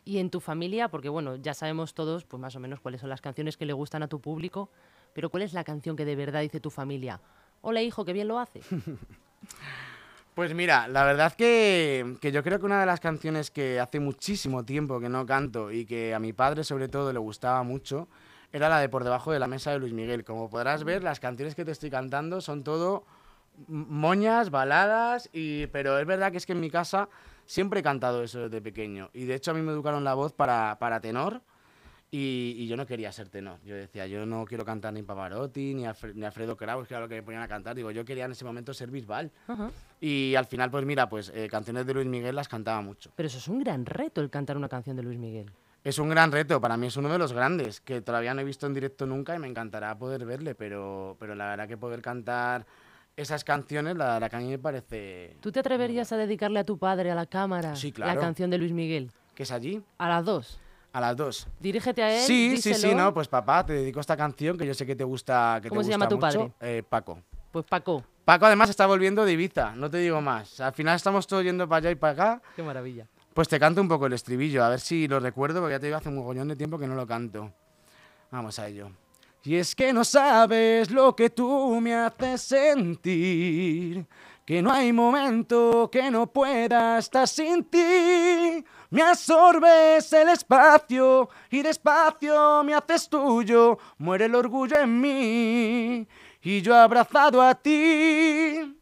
Y 0.05 0.19
en 0.19 0.29
tu 0.29 0.39
familia, 0.39 0.89
porque 0.89 1.09
bueno, 1.09 1.37
ya 1.37 1.53
sabemos 1.53 1.93
todos, 1.93 2.23
pues 2.25 2.39
más 2.39 2.55
o 2.55 2.59
menos 2.59 2.79
cuáles 2.79 3.01
son 3.01 3.09
las 3.09 3.21
canciones 3.21 3.57
que 3.57 3.65
le 3.65 3.73
gustan 3.73 4.03
a 4.03 4.07
tu 4.07 4.21
público, 4.21 4.69
pero 5.13 5.29
¿cuál 5.29 5.43
es 5.43 5.53
la 5.53 5.63
canción 5.63 5.95
que 5.95 6.05
de 6.05 6.15
verdad 6.15 6.41
dice 6.41 6.59
tu 6.59 6.69
familia? 6.69 7.19
Hola 7.61 7.81
hijo, 7.81 8.05
qué 8.05 8.13
bien 8.13 8.27
lo 8.27 8.39
hace. 8.39 8.61
Pues 10.33 10.53
mira, 10.53 10.87
la 10.87 11.03
verdad 11.03 11.33
que, 11.33 12.15
que, 12.21 12.31
yo 12.31 12.41
creo 12.41 12.57
que 12.59 12.65
una 12.65 12.79
de 12.79 12.85
las 12.85 13.01
canciones 13.01 13.51
que 13.51 13.81
hace 13.81 13.99
muchísimo 13.99 14.63
tiempo 14.63 14.99
que 15.01 15.09
no 15.09 15.25
canto 15.25 15.71
y 15.71 15.85
que 15.85 16.13
a 16.13 16.19
mi 16.19 16.31
padre 16.31 16.63
sobre 16.63 16.87
todo 16.87 17.11
le 17.11 17.19
gustaba 17.19 17.63
mucho 17.63 18.07
era 18.53 18.69
la 18.69 18.79
de 18.79 18.87
Por 18.87 19.03
debajo 19.03 19.31
de 19.31 19.39
la 19.39 19.47
mesa 19.47 19.71
de 19.71 19.79
Luis 19.79 19.93
Miguel. 19.93 20.23
Como 20.23 20.49
podrás 20.49 20.85
ver, 20.85 21.03
las 21.03 21.19
canciones 21.19 21.53
que 21.53 21.65
te 21.65 21.71
estoy 21.71 21.89
cantando 21.89 22.39
son 22.39 22.63
todo 22.63 23.03
moñas, 23.67 24.49
baladas, 24.49 25.29
y, 25.33 25.67
pero 25.67 25.99
es 25.99 26.05
verdad 26.05 26.31
que 26.31 26.37
es 26.37 26.45
que 26.45 26.53
en 26.53 26.61
mi 26.61 26.69
casa 26.69 27.09
siempre 27.45 27.81
he 27.81 27.83
cantado 27.83 28.23
eso 28.23 28.39
desde 28.39 28.61
pequeño. 28.61 29.09
Y 29.13 29.25
de 29.25 29.35
hecho 29.35 29.51
a 29.51 29.53
mí 29.53 29.61
me 29.61 29.71
educaron 29.71 30.03
la 30.05 30.13
voz 30.13 30.31
para, 30.31 30.77
para 30.79 31.01
tenor 31.01 31.41
y, 32.13 32.67
yo 32.67 32.75
no 32.75 32.85
quería 32.85 33.11
ser 33.11 33.29
tenor. 33.29 33.59
Yo 33.63 33.73
decía, 33.73 34.05
yo 34.05 34.25
no 34.25 34.43
quiero 34.45 34.65
cantar 34.65 34.91
ni 34.91 35.01
Pavarotti, 35.01 35.73
ni, 35.73 35.85
ni 36.13 36.25
Alfredo 36.25 36.57
Kraus, 36.57 36.85
que 36.87 36.93
era 36.93 37.01
lo 37.01 37.07
que 37.07 37.15
me 37.15 37.23
ponían 37.23 37.41
a 37.41 37.47
cantar. 37.47 37.73
Digo, 37.73 37.89
yo 37.89 38.03
quería 38.03 38.25
en 38.25 38.33
ese 38.33 38.43
momento 38.43 38.73
ser 38.73 38.91
Bisbal. 38.91 39.31
Y 40.01 40.35
al 40.35 40.45
final, 40.45 40.69
pues 40.69 40.85
mira, 40.85 41.07
pues 41.07 41.31
eh, 41.33 41.47
canciones 41.49 41.85
de 41.85 41.93
Luis 41.93 42.07
Miguel 42.07 42.35
las 42.35 42.49
cantaba 42.49 42.81
mucho. 42.81 43.11
Pero 43.15 43.27
eso 43.27 43.37
es 43.37 43.47
un 43.47 43.59
gran 43.59 43.85
reto, 43.85 44.19
el 44.19 44.29
cantar 44.29 44.57
una 44.57 44.67
canción 44.67 44.97
de 44.97 45.03
Luis 45.03 45.17
Miguel. 45.17 45.49
Es 45.83 45.99
un 45.99 46.09
gran 46.09 46.31
reto, 46.31 46.59
para 46.59 46.75
mí 46.75 46.87
es 46.87 46.97
uno 46.97 47.09
de 47.09 47.17
los 47.17 47.33
grandes, 47.33 47.79
que 47.79 48.01
todavía 48.01 48.33
no 48.33 48.41
he 48.41 48.43
visto 48.43 48.67
en 48.67 48.73
directo 48.73 49.05
nunca 49.05 49.35
y 49.35 49.39
me 49.39 49.47
encantará 49.47 49.97
poder 49.97 50.25
verle, 50.25 50.53
pero, 50.53 51.15
pero 51.19 51.33
la 51.33 51.49
verdad 51.49 51.67
que 51.67 51.77
poder 51.77 52.01
cantar 52.01 52.67
esas 53.15 53.43
canciones, 53.43 53.95
la 53.95 54.13
verdad 54.13 54.29
que 54.29 54.35
a 54.35 54.39
mí 54.39 54.49
me 54.49 54.59
parece... 54.59 55.37
¿Tú 55.39 55.51
te 55.51 55.59
atreverías 55.59 56.11
a 56.11 56.17
dedicarle 56.17 56.59
a 56.59 56.65
tu 56.65 56.77
padre, 56.77 57.09
a 57.09 57.15
la 57.15 57.25
cámara, 57.25 57.73
la 57.97 58.15
canción 58.17 58.49
de 58.49 58.57
Luis 58.57 58.73
Miguel? 58.73 59.11
¿Que 59.33 59.43
es 59.43 59.51
allí? 59.51 59.81
A 59.97 60.07
las 60.07 60.25
dos. 60.25 60.59
A 60.93 60.99
las 60.99 61.15
dos. 61.15 61.47
Dirígete 61.59 62.03
a 62.03 62.13
él. 62.13 62.21
Sí, 62.21 62.57
sí, 62.57 62.73
sí, 62.73 62.93
no, 62.93 63.13
pues 63.13 63.27
papá, 63.27 63.65
te 63.65 63.73
dedico 63.73 63.99
esta 63.99 64.17
canción 64.17 64.57
que 64.57 64.65
yo 64.65 64.73
sé 64.73 64.85
que 64.85 64.95
te 64.95 65.03
gusta. 65.03 65.59
Que 65.61 65.69
¿Cómo 65.69 65.83
se 65.83 65.89
llama 65.89 66.07
tu 66.07 66.19
padre? 66.19 66.51
Eh, 66.59 66.83
Paco. 66.87 67.21
Pues 67.51 67.65
Paco. 67.65 68.03
Paco 68.25 68.45
además 68.45 68.69
está 68.69 68.85
volviendo 68.85 69.25
de 69.25 69.33
Ibiza, 69.33 69.73
no 69.75 69.89
te 69.89 69.97
digo 69.97 70.21
más. 70.21 70.59
Al 70.59 70.73
final 70.73 70.95
estamos 70.95 71.27
todos 71.27 71.43
yendo 71.43 71.67
para 71.67 71.77
allá 71.77 71.91
y 71.91 71.95
para 71.95 72.13
acá. 72.13 72.41
Qué 72.55 72.63
maravilla. 72.63 73.07
Pues 73.33 73.47
te 73.47 73.59
canto 73.59 73.81
un 73.81 73.87
poco 73.87 74.07
el 74.07 74.13
estribillo, 74.13 74.63
a 74.63 74.69
ver 74.69 74.79
si 74.79 75.07
lo 75.07 75.19
recuerdo, 75.19 75.61
porque 75.61 75.75
ya 75.75 75.79
te 75.79 75.85
digo 75.85 75.97
hace 75.97 76.09
un 76.09 76.15
mogollón 76.15 76.49
de 76.49 76.55
tiempo 76.55 76.77
que 76.77 76.87
no 76.87 76.95
lo 76.95 77.07
canto. 77.07 77.51
Vamos 78.29 78.59
a 78.59 78.67
ello. 78.67 78.91
Y 79.43 79.55
es 79.55 79.73
que 79.73 79.91
no 79.91 80.03
sabes 80.03 80.91
lo 80.91 81.15
que 81.15 81.31
tú 81.31 81.79
me 81.81 81.95
haces 81.95 82.41
sentir, 82.41 84.05
que 84.45 84.61
no 84.61 84.71
hay 84.71 84.93
momento 84.93 85.89
que 85.91 86.11
no 86.11 86.27
pueda 86.27 86.99
estar 86.99 87.27
sin 87.27 87.63
ti. 87.63 88.63
Me 88.91 89.01
absorbes 89.01 90.11
el 90.11 90.27
espacio 90.27 91.29
y 91.49 91.61
despacio 91.61 92.61
me 92.65 92.73
haces 92.73 93.07
tuyo. 93.07 93.77
Muere 93.97 94.25
el 94.25 94.35
orgullo 94.35 94.77
en 94.77 94.99
mí 94.99 96.07
y 96.41 96.61
yo 96.61 96.75
abrazado 96.75 97.41
a 97.41 97.55
ti. 97.55 98.80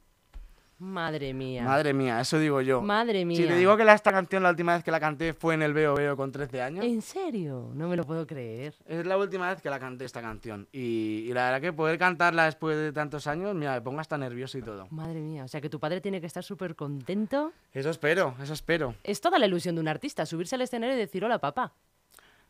Madre 0.80 1.34
mía. 1.34 1.64
Madre 1.64 1.94
mía, 1.94 2.22
eso 2.22 2.40
digo 2.40 2.62
yo. 2.62 2.82
Madre 2.82 3.26
mía. 3.26 3.36
Si 3.38 3.46
te 3.46 3.56
digo 3.56 3.76
que 3.76 3.84
esta 3.84 4.12
canción 4.12 4.44
la 4.44 4.52
última 4.52 4.76
vez 4.76 4.84
que 4.84 4.92
la 4.92 5.00
canté 5.00 5.34
fue 5.34 5.54
en 5.54 5.62
el 5.62 5.74
Veo 5.74 5.94
Veo 5.94 6.16
con 6.16 6.32
13 6.32 6.62
años. 6.62 6.86
¿En 6.86 7.02
serio? 7.02 7.70
No 7.74 7.90
me 7.90 7.98
lo 7.98 8.06
puedo 8.06 8.26
creer. 8.26 8.76
Es 8.86 9.06
la 9.06 9.18
última 9.18 9.50
vez 9.50 9.62
que 9.62 9.70
la 9.70 9.78
canté 9.78 10.06
esta 10.06 10.22
canción. 10.22 10.70
Y, 10.72 11.26
y, 11.28 11.34
la 11.34 11.46
verdad 11.46 11.62
que 11.62 11.74
poder 11.74 11.98
cantarla 11.98 12.46
después 12.46 12.78
de 12.78 12.94
tantos 12.94 13.28
años, 13.28 13.54
mira, 13.56 13.74
me 13.74 13.82
pongo 13.82 14.00
hasta 14.00 14.18
nervioso 14.18 14.58
y 14.58 14.62
todo. 14.62 14.88
Madre 14.90 15.20
mía, 15.20 15.44
o 15.44 15.48
sea 15.50 15.60
que 15.60 15.70
tu 15.70 15.80
padre 15.82 16.00
tiene 16.00 16.22
que 16.22 16.28
estar 16.28 16.44
súper 16.44 16.76
contento. 16.76 17.52
Eso 17.74 17.90
espero, 17.90 18.36
eso 18.42 18.54
espero. 18.54 18.96
Es 19.04 19.20
toda 19.20 19.38
la 19.38 19.48
ilusión 19.48 19.76
de 19.76 19.82
un 19.82 19.90
artista, 19.90 20.26
subirse 20.26 20.56
al 20.56 20.62
escenario 20.62 20.96
y 20.96 21.00
decir 21.00 21.26
hola 21.26 21.40
papá. 21.40 21.74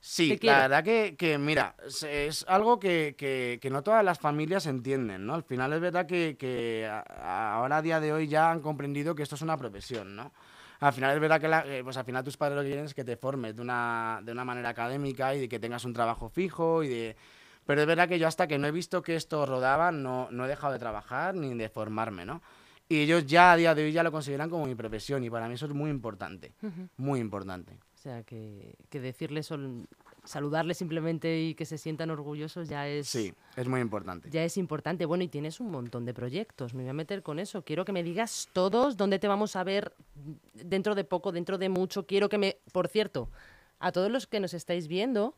Sí, 0.01 0.39
la 0.41 0.59
verdad 0.59 0.83
que, 0.83 1.15
que, 1.17 1.37
mira, 1.37 1.75
es 1.85 2.45
algo 2.47 2.79
que, 2.79 3.15
que, 3.17 3.59
que, 3.61 3.69
no 3.69 3.83
todas 3.83 4.03
las 4.03 4.17
familias 4.17 4.65
entienden, 4.65 5.25
¿no? 5.25 5.33
Al 5.33 5.43
final 5.43 5.73
es 5.73 5.81
verdad 5.81 6.05
que, 6.05 6.89
ahora 7.21 7.77
a 7.77 7.81
día 7.81 7.99
de 7.99 8.13
hoy 8.13 8.27
ya 8.27 8.49
han 8.49 8.61
comprendido 8.61 9.13
que 9.13 9.23
esto 9.23 9.35
es 9.35 9.41
una 9.41 9.57
profesión, 9.57 10.15
¿no? 10.15 10.31
Al 10.79 10.93
final 10.93 11.13
es 11.13 11.19
verdad 11.19 11.41
que 11.41 11.83
pues 11.83 11.97
al 11.97 12.05
final 12.05 12.23
tus 12.23 12.37
padres 12.37 12.55
lo 12.55 12.61
que 12.61 12.69
quieren 12.69 12.85
es 12.85 12.93
que 12.93 13.03
te 13.03 13.17
formes 13.17 13.53
de 13.53 13.61
una, 13.61 14.21
de 14.23 14.31
una 14.31 14.45
manera 14.45 14.69
académica 14.69 15.35
y 15.35 15.41
de 15.41 15.49
que 15.49 15.59
tengas 15.59 15.83
un 15.83 15.93
trabajo 15.93 16.29
fijo 16.29 16.83
y 16.83 16.87
de... 16.87 17.17
Pero 17.65 17.81
es 17.81 17.87
verdad 17.87 18.07
que 18.07 18.17
yo 18.17 18.27
hasta 18.27 18.47
que 18.47 18.57
no 18.57 18.67
he 18.67 18.71
visto 18.71 19.01
que 19.01 19.17
esto 19.17 19.45
rodaba 19.45 19.91
no, 19.91 20.29
no 20.31 20.45
he 20.45 20.47
dejado 20.47 20.71
de 20.71 20.79
trabajar 20.79 21.35
ni 21.35 21.53
de 21.53 21.67
formarme, 21.67 22.25
¿no? 22.25 22.41
Y 22.87 23.01
ellos 23.01 23.25
ya 23.25 23.51
a 23.51 23.57
día 23.57 23.75
de 23.75 23.83
hoy 23.83 23.91
ya 23.91 24.03
lo 24.03 24.11
consideran 24.11 24.49
como 24.49 24.65
mi 24.65 24.73
profesión 24.73 25.23
y 25.23 25.29
para 25.29 25.49
mí 25.49 25.55
eso 25.55 25.65
es 25.65 25.73
muy 25.73 25.91
importante, 25.91 26.53
muy 26.95 27.19
importante. 27.19 27.77
O 27.99 28.01
sea, 28.01 28.23
que, 28.23 28.75
que 28.89 29.01
decirles, 29.01 29.49
saludarles 30.23 30.77
simplemente 30.77 31.41
y 31.41 31.53
que 31.53 31.65
se 31.65 31.77
sientan 31.77 32.09
orgullosos 32.11 32.69
ya 32.69 32.87
es... 32.87 33.09
Sí, 33.09 33.33
es 33.57 33.67
muy 33.67 33.81
importante. 33.81 34.29
Ya 34.31 34.41
es 34.45 34.55
importante. 34.55 35.05
Bueno, 35.05 35.25
y 35.25 35.27
tienes 35.27 35.59
un 35.59 35.69
montón 35.69 36.05
de 36.05 36.13
proyectos. 36.13 36.73
Me 36.73 36.83
voy 36.83 36.91
a 36.91 36.93
meter 36.93 37.23
con 37.23 37.39
eso. 37.39 37.65
Quiero 37.65 37.83
que 37.83 37.91
me 37.91 38.01
digas 38.01 38.47
todos 38.53 38.95
dónde 38.95 39.19
te 39.19 39.27
vamos 39.27 39.57
a 39.57 39.65
ver 39.65 39.91
dentro 40.53 40.95
de 40.95 41.03
poco, 41.03 41.33
dentro 41.33 41.57
de 41.57 41.67
mucho. 41.67 42.07
Quiero 42.07 42.29
que 42.29 42.37
me... 42.37 42.55
Por 42.71 42.87
cierto, 42.87 43.29
a 43.79 43.91
todos 43.91 44.09
los 44.09 44.27
que 44.27 44.39
nos 44.39 44.53
estáis 44.53 44.87
viendo, 44.87 45.35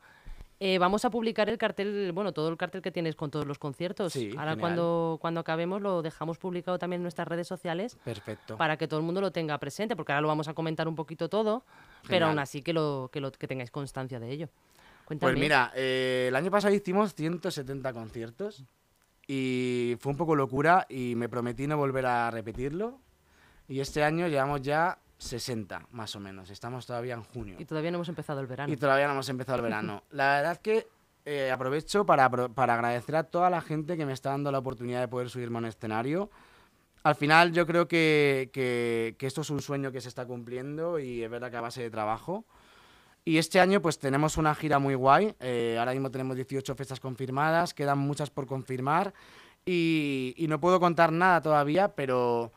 eh, 0.64 0.78
vamos 0.78 1.06
a 1.06 1.10
publicar 1.10 1.50
el 1.50 1.58
cartel, 1.58 2.12
bueno, 2.12 2.34
todo 2.34 2.48
el 2.50 2.56
cartel 2.56 2.84
que 2.84 2.92
tienes 2.92 3.16
con 3.16 3.32
todos 3.32 3.48
los 3.48 3.58
conciertos. 3.58 4.16
Ahora 4.38 4.56
cuando, 4.56 5.18
cuando 5.20 5.40
acabemos 5.40 5.82
lo 5.82 6.04
dejamos 6.04 6.38
publicado 6.38 6.78
también 6.78 7.00
en 7.00 7.04
nuestras 7.04 7.28
redes 7.28 7.48
sociales. 7.48 7.98
Perfecto. 8.06 8.58
Para 8.58 8.78
que 8.78 8.88
todo 8.88 9.00
el 9.00 9.06
mundo 9.08 9.22
lo 9.22 9.32
tenga 9.32 9.58
presente, 9.58 9.96
porque 9.96 10.12
ahora 10.12 10.22
lo 10.22 10.28
vamos 10.28 10.48
a 10.48 10.54
comentar 10.54 10.88
un 10.88 10.94
poquito 10.96 11.30
todo, 11.30 11.66
pero 12.08 12.28
aún 12.28 12.38
así 12.38 12.62
que, 12.62 12.74
lo, 12.74 13.10
que, 13.12 13.20
lo, 13.20 13.32
que 13.32 13.48
tengáis 13.48 13.72
constancia 13.72 14.20
de 14.20 14.30
ello. 14.30 14.50
Pues 15.20 15.36
mira, 15.36 15.72
eh, 15.76 16.28
el 16.28 16.36
año 16.36 16.52
pasado 16.52 16.76
hicimos 16.76 17.16
170 17.16 17.92
conciertos 17.92 18.64
y 19.26 19.96
fue 20.00 20.12
un 20.12 20.18
poco 20.18 20.36
locura 20.36 20.86
y 20.88 21.16
me 21.16 21.28
prometí 21.28 21.66
no 21.66 21.76
volver 21.76 22.06
a 22.06 22.30
repetirlo. 22.30 23.00
Y 23.68 23.80
este 23.80 24.04
año 24.04 24.28
llevamos 24.28 24.62
ya 24.62 25.00
60, 25.22 25.88
más 25.92 26.16
o 26.16 26.20
menos. 26.20 26.50
Estamos 26.50 26.86
todavía 26.86 27.14
en 27.14 27.24
junio. 27.24 27.56
Y 27.60 27.66
todavía 27.66 27.92
no 27.92 27.98
hemos 27.98 28.10
empezado 28.10 28.40
el 28.42 28.48
verano. 28.48 28.74
Y 28.74 28.76
todavía 28.76 29.06
no 29.06 29.14
hemos 29.14 29.30
empezado 29.30 29.58
el 29.58 29.64
verano. 29.64 30.04
la 30.12 30.38
verdad 30.38 30.58
que 30.58 30.88
eh, 31.26 31.52
aprovecho 31.52 32.06
para, 32.06 32.30
para, 32.30 32.74
agradecer 32.74 33.16
a 33.16 33.24
toda 33.24 33.52
la 33.52 33.62
gente 33.62 33.98
que 33.98 34.06
me 34.06 34.14
está 34.14 34.32
dando 34.32 34.52
la 34.52 34.58
oportunidad 34.58 35.00
de 35.00 35.08
poder 35.08 35.30
subirme 35.30 35.58
a 35.58 35.60
un 35.60 35.66
escenario. 35.66 36.32
Al 37.04 37.16
final 37.16 37.52
yo 37.52 37.68
creo 37.68 37.88
que, 37.88 38.50
que, 38.52 39.16
esto 39.20 39.42
es 39.42 39.50
un 39.52 39.62
sueño 39.62 39.92
que 39.92 40.02
se 40.02 40.10
está 40.10 40.26
cumpliendo 40.26 40.98
y 40.98 41.24
es 41.24 41.30
verdad 41.30 41.52
que 41.52 41.58
a 41.58 41.62
base 41.62 41.84
de 41.84 41.92
trabajo. 41.92 42.46
Y 43.24 43.38
este 43.38 43.60
año 43.60 43.80
pues 43.80 44.00
tenemos 44.00 44.38
una 44.38 44.56
gira 44.56 44.80
muy 44.80 44.96
guay. 44.96 45.36
Eh, 45.40 45.76
ahora 45.78 45.92
mismo 45.92 46.10
tenemos 46.10 46.36
18 46.36 46.74
fechas 46.74 47.00
confirmadas, 47.00 47.76
quedan 47.76 48.00
muchas 48.00 48.32
por 48.32 48.48
confirmar 48.48 49.14
y, 49.66 50.34
y 50.38 50.48
no 50.48 50.60
puedo 50.60 50.80
contar 50.80 51.12
nada 51.12 51.42
todavía, 51.42 51.90
pero 51.90 52.52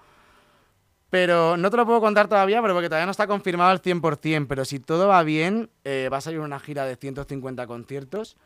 pero 1.14 1.56
no 1.56 1.70
te 1.70 1.76
lo 1.76 1.86
puedo 1.86 2.00
contar 2.00 2.26
todavía, 2.26 2.60
pero 2.60 2.74
porque 2.74 2.88
todavía 2.88 3.06
no 3.06 3.12
está 3.12 3.28
confirmado 3.28 3.70
al 3.70 3.80
100%. 3.80 4.46
Pero 4.48 4.64
si 4.64 4.80
todo 4.80 5.06
va 5.06 5.22
bien, 5.22 5.70
eh, 5.84 6.08
va 6.12 6.16
a 6.16 6.20
salir 6.20 6.40
una 6.40 6.58
gira 6.58 6.86
de 6.86 6.96
150 6.96 7.68
conciertos 7.68 8.36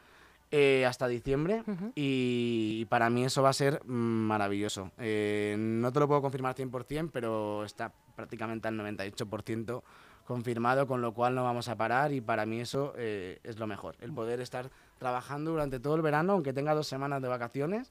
eh, 0.50 0.84
hasta 0.84 1.08
diciembre. 1.08 1.62
y, 1.94 2.84
para 2.90 3.08
mí 3.08 3.24
eso 3.24 3.42
va 3.42 3.48
a 3.48 3.54
ser 3.54 3.82
maravilloso. 3.86 4.90
Eh, 4.98 5.56
no 5.58 5.90
te 5.94 6.00
lo 6.00 6.08
puedo 6.08 6.20
confirmar 6.20 6.54
al 6.58 6.70
100%, 6.70 7.08
pero 7.10 7.64
está 7.64 7.90
prácticamente 8.14 8.68
al 8.68 8.74
98% 8.74 9.82
confirmado, 10.26 10.86
con 10.86 11.00
lo 11.00 11.14
cual 11.14 11.34
no 11.34 11.44
vamos 11.44 11.68
a 11.68 11.76
parar 11.76 12.12
y 12.12 12.20
para 12.20 12.44
mí 12.44 12.60
eso 12.60 12.92
eh, 12.98 13.40
es 13.44 13.58
lo 13.58 13.66
mejor, 13.66 13.96
el 14.02 14.12
poder 14.12 14.42
estar 14.42 14.68
trabajando 14.98 15.52
durante 15.52 15.80
todo 15.80 15.94
el 15.94 16.02
verano, 16.02 16.34
aunque 16.34 16.52
tenga 16.52 16.74
dos 16.74 16.86
semanas 16.86 17.22
de 17.22 17.28
vacaciones. 17.28 17.90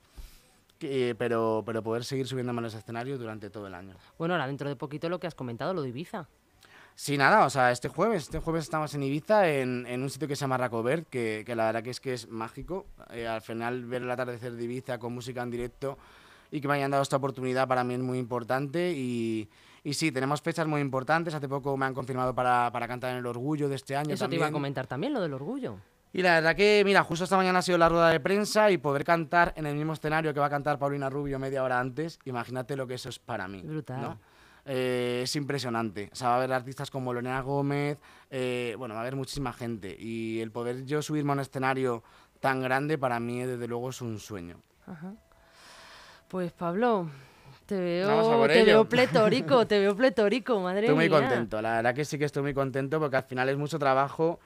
Pero, 0.80 1.64
pero 1.66 1.84
poder 1.84 2.04
seguir 2.04 2.28
subiéndome 2.28 2.60
a 2.60 2.64
los 2.64 2.74
escenarios 2.74 3.20
durante 3.20 3.50
todo 3.50 3.68
el 3.68 3.74
año. 3.74 3.96
Bueno, 4.18 4.34
ahora 4.34 4.48
dentro 4.48 4.70
de 4.70 4.76
poquito 4.76 5.10
lo 5.10 5.20
que 5.20 5.28
has 5.28 5.36
comentado, 5.36 5.74
lo 5.74 5.82
de 5.82 5.90
Ibiza. 5.90 6.28
Sí, 6.96 7.16
nada, 7.16 7.46
o 7.46 7.50
sea, 7.52 7.72
este 7.72 7.90
jueves, 7.90 8.24
este 8.24 8.40
jueves 8.40 8.64
estamos 8.64 8.96
en 8.96 9.04
Ibiza, 9.04 9.48
en, 9.48 9.86
en 9.86 10.02
un 10.02 10.10
sitio 10.10 10.28
que 10.28 10.36
se 10.36 10.42
llama 10.42 10.58
Racobert, 10.58 11.08
que, 11.08 11.44
que, 11.46 11.56
la 11.56 11.68
verdad 11.68 11.84
que 11.84 11.92
es 11.92 12.00
que 12.00 12.14
es 12.14 12.28
mágico. 12.28 12.88
Eh, 13.12 13.28
al 13.28 13.42
final 13.42 13.86
ver 13.86 14.02
el 14.02 14.10
atardecer 14.10 14.54
de 14.54 14.64
Ibiza 14.64 14.98
con 14.98 15.14
música 15.14 15.44
en 15.44 15.52
directo 15.52 15.98
y 16.50 16.60
que 16.60 16.68
me 16.68 16.74
hayan 16.74 16.90
dado 16.90 17.04
esta 17.04 17.18
oportunidad 17.18 17.68
para 17.68 17.84
mí 17.84 17.94
es 17.94 18.00
muy 18.00 18.18
importante 18.18 18.94
y, 18.94 19.48
y 19.84 19.94
sí, 19.94 20.12
tenemos 20.12 20.42
fechas 20.42 20.66
muy 20.66 20.82
importantes. 20.82 21.36
Hace 21.36 21.48
poco 21.48 21.78
me 21.78 21.86
han 21.86 21.94
confirmado 21.94 22.34
para, 22.34 22.72
para 22.72 22.88
cantar 22.88 23.12
en 23.12 23.18
el 23.18 23.26
Orgullo 23.28 23.70
de 23.70 23.76
este 23.76 23.96
año. 23.96 24.16
Eso 24.16 24.28
te 24.28 24.36
iba 24.36 24.48
a 24.48 24.52
comentar 24.52 24.88
también, 24.88 25.14
lo 25.14 25.22
del 25.22 25.36
Orgullo. 25.36 25.78
Y 26.14 26.22
la 26.22 26.36
verdad 26.36 26.56
que, 26.56 26.82
mira, 26.86 27.04
justo 27.04 27.26
esta 27.26 27.38
mañana 27.38 27.60
ha 27.60 27.62
sido 27.62 27.78
la 27.78 27.90
rueda 27.90 28.10
de 28.10 28.20
prensa 28.20 28.72
y 28.72 28.78
poder 28.78 29.04
cantar 29.04 29.54
en 29.56 29.66
el 29.66 29.76
mismo 29.76 29.94
escenario 29.94 30.34
que 30.34 30.40
va 30.40 30.48
a 30.48 30.50
cantar 30.50 30.80
Paulina 30.80 31.10
Rubio 31.10 31.38
media 31.38 31.64
hora 31.64 31.80
antes, 31.80 32.20
imagínate 32.26 32.76
lo 32.76 32.88
que 32.88 32.96
eso 32.96 33.10
es 33.10 33.20
para 33.20 33.48
mí. 33.48 33.62
Brutal. 33.62 34.18
Eh, 34.66 35.22
es 35.24 35.36
impresionante. 35.36 36.10
O 36.12 36.16
sea, 36.16 36.30
va 36.30 36.34
a 36.36 36.38
haber 36.38 36.52
artistas 36.52 36.92
como 36.92 37.14
Lorena 37.14 37.42
Gómez, 37.42 38.00
eh, 38.30 38.76
bueno, 38.78 38.96
va 38.96 39.00
a 39.00 39.04
haber 39.04 39.16
muchísima 39.16 39.54
gente. 39.54 39.96
Y 39.98 40.42
el 40.42 40.52
poder 40.52 40.86
yo 40.86 41.02
subirme 41.02 41.32
a 41.32 41.34
un 41.34 41.40
escenario 41.40 42.04
tan 42.40 42.62
grande 42.62 42.98
para 42.98 43.20
mí, 43.20 43.44
desde 43.44 43.68
luego, 43.68 43.90
es 43.90 44.02
un 44.02 44.20
sueño. 44.20 44.60
Pues 46.28 46.52
Pablo, 46.52 47.10
te 47.66 47.80
veo, 47.80 48.48
te 48.48 48.64
veo 48.64 48.90
pletórico, 48.90 49.68
te 49.68 49.80
veo 49.80 49.96
pletórico, 49.96 50.60
madre 50.62 50.82
mía. 50.82 50.90
Estoy 50.92 50.96
muy 50.96 51.10
contento, 51.10 51.62
la 51.62 51.76
verdad 51.78 51.94
que 51.94 52.06
sí 52.06 52.18
que 52.18 52.26
estoy 52.26 52.44
muy 52.44 52.54
contento 52.54 53.00
porque 53.00 53.18
al 53.18 53.24
final 53.24 53.48
es 53.50 53.58
mucho 53.58 53.80
trabajo 53.80 54.40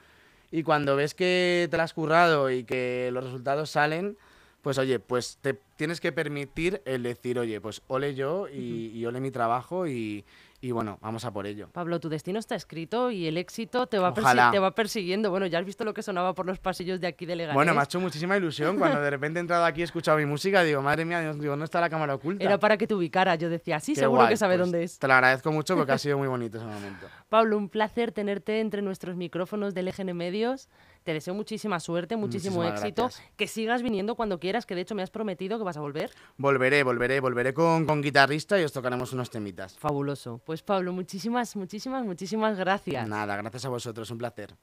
y 0.52 0.62
cuando 0.62 0.94
ves 0.94 1.14
que 1.14 1.66
te 1.70 1.76
lo 1.76 1.82
has 1.82 1.94
currado 1.94 2.50
y 2.50 2.62
que 2.62 3.10
los 3.12 3.24
resultados 3.24 3.70
salen, 3.70 4.16
pues 4.60 4.78
oye, 4.78 5.00
pues 5.00 5.38
te 5.40 5.58
tienes 5.76 6.00
que 6.00 6.12
permitir 6.12 6.82
el 6.84 7.02
decir, 7.02 7.38
oye, 7.38 7.60
pues 7.60 7.82
ole 7.88 8.14
yo 8.14 8.48
y, 8.48 8.92
y 8.94 9.04
ole 9.06 9.18
mi 9.20 9.32
trabajo 9.32 9.88
y, 9.88 10.24
y 10.62 10.70
bueno, 10.70 10.96
vamos 11.02 11.24
a 11.24 11.32
por 11.32 11.44
ello. 11.44 11.68
Pablo, 11.72 11.98
tu 11.98 12.08
destino 12.08 12.38
está 12.38 12.54
escrito 12.54 13.10
y 13.10 13.26
el 13.26 13.36
éxito 13.36 13.88
te 13.88 13.98
va, 13.98 14.14
te 14.14 14.58
va 14.60 14.74
persiguiendo. 14.76 15.28
Bueno, 15.28 15.46
ya 15.46 15.58
has 15.58 15.64
visto 15.64 15.84
lo 15.84 15.92
que 15.92 16.04
sonaba 16.04 16.36
por 16.36 16.46
los 16.46 16.60
pasillos 16.60 17.00
de 17.00 17.08
aquí 17.08 17.26
de 17.26 17.34
Leganés. 17.34 17.56
Bueno, 17.56 17.74
me 17.74 17.80
ha 17.80 17.82
hecho 17.82 17.98
muchísima 17.98 18.36
ilusión 18.36 18.78
cuando 18.78 19.00
de 19.00 19.10
repente 19.10 19.40
he 19.40 19.42
entrado 19.42 19.64
aquí, 19.64 19.80
he 19.80 19.84
escuchado 19.84 20.18
mi 20.18 20.24
música, 20.24 20.62
digo, 20.62 20.80
madre 20.80 21.04
mía, 21.04 21.32
digo, 21.32 21.56
¿no 21.56 21.64
está 21.64 21.80
la 21.80 21.90
cámara 21.90 22.14
oculta? 22.14 22.44
Era 22.44 22.60
para 22.60 22.76
que 22.76 22.86
te 22.86 22.94
ubicara, 22.94 23.34
yo 23.34 23.50
decía, 23.50 23.80
sí, 23.80 23.96
seguro 23.96 24.28
que 24.28 24.36
sabe 24.36 24.54
pues 24.54 24.60
dónde 24.60 24.84
es. 24.84 25.00
Te 25.00 25.08
lo 25.08 25.14
agradezco 25.14 25.50
mucho 25.50 25.76
porque 25.76 25.90
ha 25.90 25.98
sido 25.98 26.16
muy 26.16 26.28
bonito 26.28 26.58
ese 26.58 26.66
momento. 26.66 27.08
Pablo, 27.28 27.58
un 27.58 27.68
placer 27.68 28.12
tenerte 28.12 28.60
entre 28.60 28.82
nuestros 28.82 29.16
micrófonos 29.16 29.74
del 29.74 29.88
EGN 29.88 30.16
Medios. 30.16 30.68
Te 31.02 31.12
deseo 31.12 31.34
muchísima 31.34 31.80
suerte, 31.80 32.16
muchísimo 32.16 32.62
éxito. 32.64 33.10
Que 33.36 33.46
sigas 33.48 33.82
viniendo 33.82 34.14
cuando 34.14 34.38
quieras, 34.38 34.66
que 34.66 34.74
de 34.74 34.82
hecho 34.82 34.94
me 34.94 35.02
has 35.02 35.10
prometido 35.10 35.58
que 35.58 35.64
vas 35.64 35.76
a 35.76 35.80
volver. 35.80 36.10
Volveré, 36.36 36.82
volveré, 36.84 37.20
volveré 37.20 37.52
con, 37.52 37.86
con 37.86 38.00
guitarrista 38.02 38.60
y 38.60 38.64
os 38.64 38.72
tocaremos 38.72 39.12
unos 39.12 39.30
temitas. 39.30 39.76
Fabuloso. 39.78 40.40
Pues 40.44 40.62
Pablo, 40.62 40.92
muchísimas, 40.92 41.56
muchísimas, 41.56 42.04
muchísimas 42.04 42.56
gracias. 42.56 43.08
Nada, 43.08 43.36
gracias 43.36 43.64
a 43.64 43.68
vosotros, 43.68 44.10
un 44.10 44.18
placer. 44.18 44.54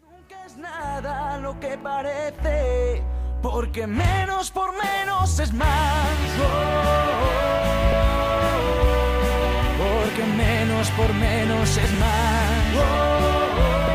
Nunca 0.00 0.44
es 0.46 0.56
nada 0.56 1.38
lo 1.38 1.58
que 1.60 1.78
parece, 1.78 3.02
porque 3.42 3.86
menos 3.86 4.50
por 4.50 4.72
menos 4.72 5.38
es 5.38 5.52
más. 5.52 6.16
porque 9.78 10.24
menos 10.36 10.90
por 10.90 11.14
menos 11.14 11.76
es 11.76 11.92
más. 12.00 13.85